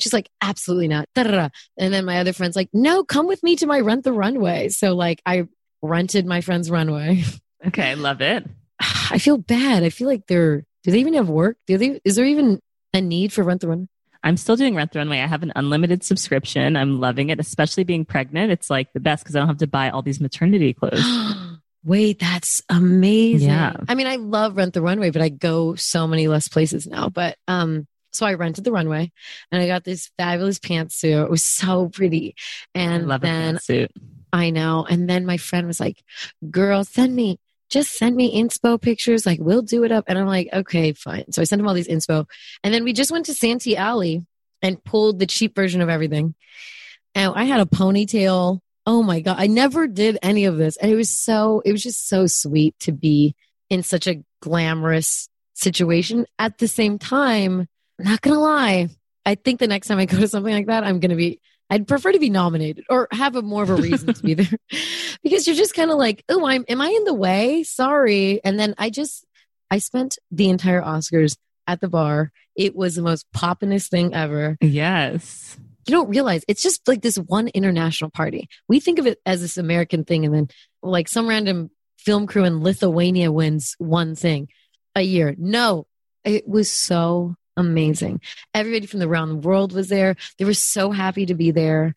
[0.00, 1.06] She's like, absolutely not.
[1.14, 1.50] Da-da-da.
[1.78, 4.70] And then my other friend's like, no, come with me to my rent the runway.
[4.70, 5.46] So like, I
[5.86, 7.24] rented my friend's runway.
[7.66, 8.44] Okay, I love it.
[8.80, 9.82] I feel bad.
[9.82, 10.64] I feel like they're.
[10.82, 11.56] Do they even have work?
[11.66, 12.00] Do they?
[12.04, 12.60] Is there even
[12.92, 13.86] a need for rent the runway?
[14.22, 15.20] I'm still doing Rent the Runway.
[15.20, 16.76] I have an unlimited subscription.
[16.76, 18.50] I'm loving it, especially being pregnant.
[18.50, 21.04] It's like the best because I don't have to buy all these maternity clothes.
[21.84, 23.50] Wait, that's amazing.
[23.50, 23.76] Yeah.
[23.86, 27.10] I mean, I love Rent the Runway, but I go so many less places now.
[27.10, 29.12] But um, so I rented the runway
[29.50, 31.24] and I got this fabulous pantsuit.
[31.24, 32.34] It was so pretty.
[32.74, 33.88] I And love a then pantsuit.
[34.34, 34.84] I know.
[34.84, 36.02] And then my friend was like,
[36.50, 37.38] girl, send me,
[37.70, 39.24] just send me inspo pictures.
[39.24, 40.06] Like, we'll do it up.
[40.08, 41.30] And I'm like, okay, fine.
[41.30, 42.26] So I sent him all these inspo.
[42.64, 44.26] And then we just went to Santee Alley
[44.60, 46.34] and pulled the cheap version of everything.
[47.14, 48.58] And I had a ponytail.
[48.86, 49.36] Oh my God.
[49.38, 50.76] I never did any of this.
[50.78, 53.36] And it was so, it was just so sweet to be
[53.70, 56.26] in such a glamorous situation.
[56.40, 57.68] At the same time,
[58.00, 58.88] not gonna lie,
[59.24, 61.40] I think the next time I go to something like that, I'm gonna be
[61.74, 64.58] I'd prefer to be nominated or have a more of a reason to be there
[65.24, 67.64] because you're just kind of like, oh, I'm am I in the way?
[67.64, 68.40] Sorry.
[68.44, 69.26] And then I just
[69.72, 72.30] I spent the entire Oscars at the bar.
[72.54, 74.56] It was the most poppinest thing ever.
[74.60, 75.58] Yes.
[75.88, 78.48] You don't realize it's just like this one international party.
[78.68, 80.48] We think of it as this American thing, and then
[80.80, 84.46] like some random film crew in Lithuania wins one thing
[84.94, 85.34] a year.
[85.36, 85.88] No,
[86.24, 88.20] it was so amazing.
[88.52, 90.16] Everybody from around the world was there.
[90.38, 91.94] They were so happy to be there.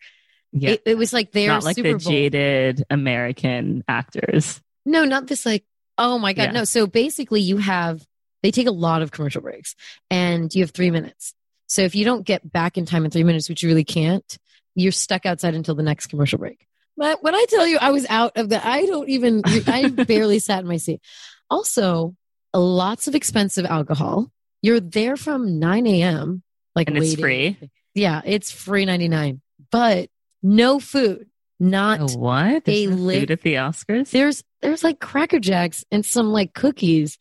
[0.52, 0.70] Yeah.
[0.70, 2.12] It, it was like their Not like Super the Bowl.
[2.12, 4.60] jaded American actors.
[4.86, 5.64] No, not this like,
[5.98, 6.44] oh my God.
[6.44, 6.52] Yeah.
[6.52, 6.64] No.
[6.64, 8.04] So basically, you have,
[8.42, 9.74] they take a lot of commercial breaks
[10.10, 11.34] and you have three minutes.
[11.66, 14.38] So if you don't get back in time in three minutes, which you really can't,
[14.74, 16.66] you're stuck outside until the next commercial break.
[16.96, 20.38] But when I tell you I was out of the, I don't even, I barely
[20.38, 21.02] sat in my seat.
[21.50, 22.16] Also,
[22.54, 24.30] lots of expensive alcohol.
[24.62, 26.42] You're there from 9 a.m.
[26.74, 27.56] Like And it's free?
[27.94, 29.40] Yeah, it's free 99,
[29.70, 30.08] but
[30.42, 31.28] no food.
[31.60, 32.64] Not Oh, what?
[32.64, 34.10] There's They no live- food at the Oscars?
[34.10, 37.16] there's there's like cracker jacks and some like cookies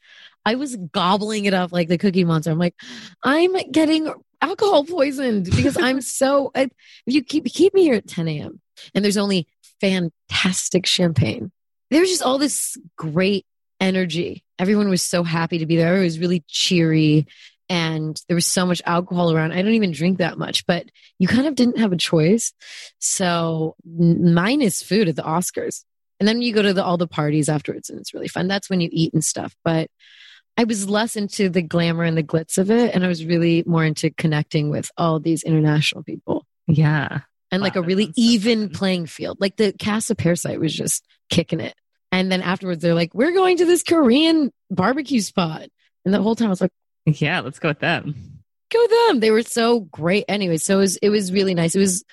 [0.46, 2.74] i was gobbling it up like the cookie monster i'm like
[3.24, 4.12] i'm getting
[4.42, 6.72] alcohol poisoned because i'm so I, if
[7.14, 8.60] you keep keep me here at 10 a.m
[8.96, 9.48] and there's only
[9.82, 11.52] fantastic champagne
[11.92, 13.46] there's just all this great
[13.80, 17.26] energy everyone was so happy to be there it was really cheery
[17.70, 20.86] and there was so much alcohol around i don't even drink that much but
[21.20, 22.54] you kind of didn't have a choice
[23.00, 25.84] so minus food at the oscars
[26.20, 28.48] and then you go to the, all the parties afterwards and it's really fun.
[28.48, 29.56] That's when you eat and stuff.
[29.64, 29.90] But
[30.58, 32.96] I was less into the glamour and the glitz of it.
[32.96, 37.20] And I was really more into connecting with all these international people yeah.
[37.52, 39.38] and like a really sounds so even playing field.
[39.40, 41.76] Like the cast of Parasite was just kicking it.
[42.18, 45.68] And then afterwards, they're like, we're going to this Korean barbecue spot.
[46.04, 46.72] And the whole time I was like,
[47.06, 48.16] Yeah, let's go with them.
[48.74, 49.20] go with them.
[49.20, 50.26] They were so great.
[50.28, 51.76] Anyway, so it was, it was really nice.
[51.76, 52.04] It was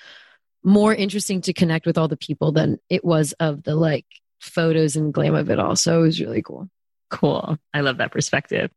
[0.63, 4.05] more interesting to connect with all the people than it was of the like
[4.41, 5.75] photos and glam of it all.
[5.75, 6.69] So it was really cool.
[7.09, 7.57] Cool.
[7.73, 8.69] I love that perspective.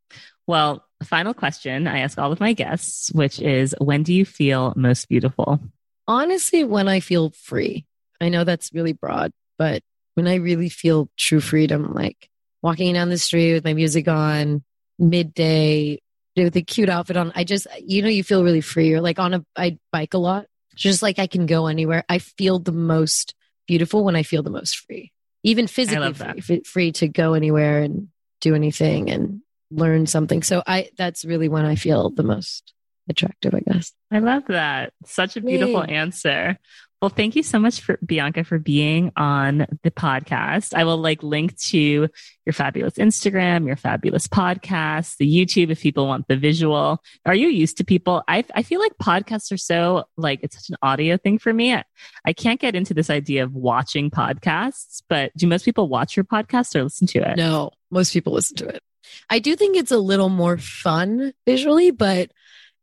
[0.47, 4.73] Well, final question I ask all of my guests, which is when do you feel
[4.77, 5.61] most beautiful?
[6.07, 7.85] Honestly, when I feel free,
[8.19, 9.83] I know that's really broad, but
[10.19, 12.29] when I really feel true freedom, like
[12.61, 14.65] walking down the street with my music on,
[14.99, 16.01] midday,
[16.37, 18.93] with a cute outfit on, I just, you know, you feel really free.
[18.95, 22.03] Or like on a, I bike a lot, just like I can go anywhere.
[22.09, 23.37] I feel the most
[23.69, 25.13] beautiful when I feel the most free,
[25.45, 28.09] even physically free, free to go anywhere and
[28.41, 30.43] do anything and learn something.
[30.43, 32.75] So I, that's really when I feel the most
[33.09, 33.93] attractive, I guess.
[34.11, 34.95] I love that.
[35.07, 35.95] Such a beautiful Yay.
[35.95, 36.59] answer.
[37.01, 40.75] Well, thank you so much for Bianca for being on the podcast.
[40.75, 42.09] I will like link to
[42.45, 47.01] your fabulous Instagram, your fabulous podcast, the YouTube if people want the visual.
[47.25, 48.25] Are you used to people?
[48.27, 51.73] I I feel like podcasts are so like it's such an audio thing for me.
[51.73, 51.85] I,
[52.25, 56.25] I can't get into this idea of watching podcasts, but do most people watch your
[56.25, 57.37] podcast or listen to it?
[57.37, 58.83] No, most people listen to it.
[59.31, 62.33] I do think it's a little more fun visually, but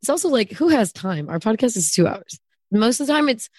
[0.01, 1.29] it's also like who has time?
[1.29, 2.39] Our podcast is two hours.
[2.71, 3.49] Most of the time, it's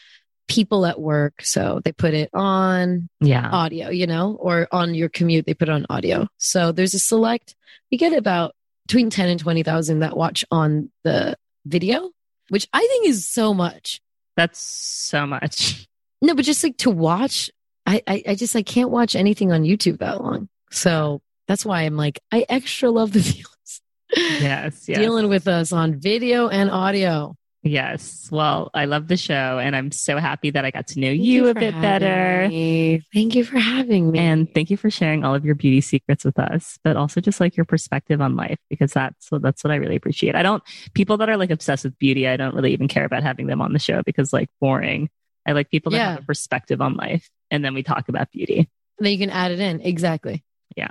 [0.49, 3.49] people at work, so they put it on Yeah.
[3.51, 6.29] audio, you know, or on your commute they put it on audio.
[6.39, 7.55] So there's a select.
[7.91, 8.55] We get about
[8.87, 12.11] between ten and twenty thousand that watch on the video,
[12.49, 14.01] which I think is so much.
[14.37, 15.87] That's so much.
[16.23, 17.51] No, but just like to watch,
[17.87, 20.49] I, I, I just I can't watch anything on YouTube that long.
[20.71, 23.81] So that's why I'm like I extra love the views.
[24.17, 24.89] Yes.
[24.89, 24.99] Yes.
[24.99, 27.35] Dealing with us on video and audio.
[27.67, 28.29] Yes.
[28.31, 31.23] Well, I love the show and I'm so happy that I got to know Thank
[31.23, 32.49] you, a bit better.
[32.49, 33.03] me.
[33.13, 34.19] Thank you for having me.
[34.19, 37.41] And thank you for sharing all of your beauty secrets with us, but also just
[37.41, 40.35] like your perspective on life, because that's what that's what I really appreciate.
[40.35, 40.63] I don't
[40.95, 43.61] people that are like obsessed with beauty, I don't really even care about having them
[43.61, 45.11] on the show because like boring.
[45.47, 46.11] I like people that Yeah.
[46.13, 48.69] have a perspective on life and then we talk about beauty.
[48.99, 49.81] then you can add it in.
[49.81, 50.43] Exactly.
[50.77, 50.91] Yeah.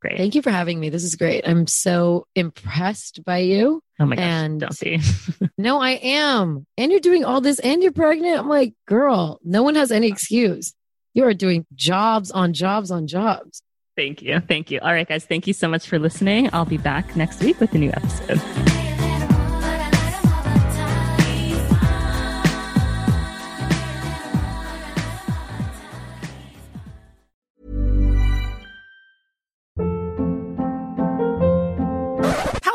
[0.00, 0.16] Great.
[0.16, 0.90] Thank you for having me.
[0.90, 1.46] This is great.
[1.48, 3.82] I'm so impressed by you.
[3.98, 4.24] oh my gosh.
[4.24, 5.00] and- don't be.
[5.60, 6.64] No, I am.
[6.76, 8.38] And you're doing all this and you're pregnant.
[8.38, 10.72] I'm like, girl, no one has any excuse.
[11.14, 13.60] You are doing jobs on jobs on jobs.
[13.96, 14.38] thank you.
[14.38, 14.78] Thank you.
[14.80, 15.24] All right, guys.
[15.24, 16.48] Thank you so much for listening.
[16.52, 18.67] I'll be back next week with a new episode.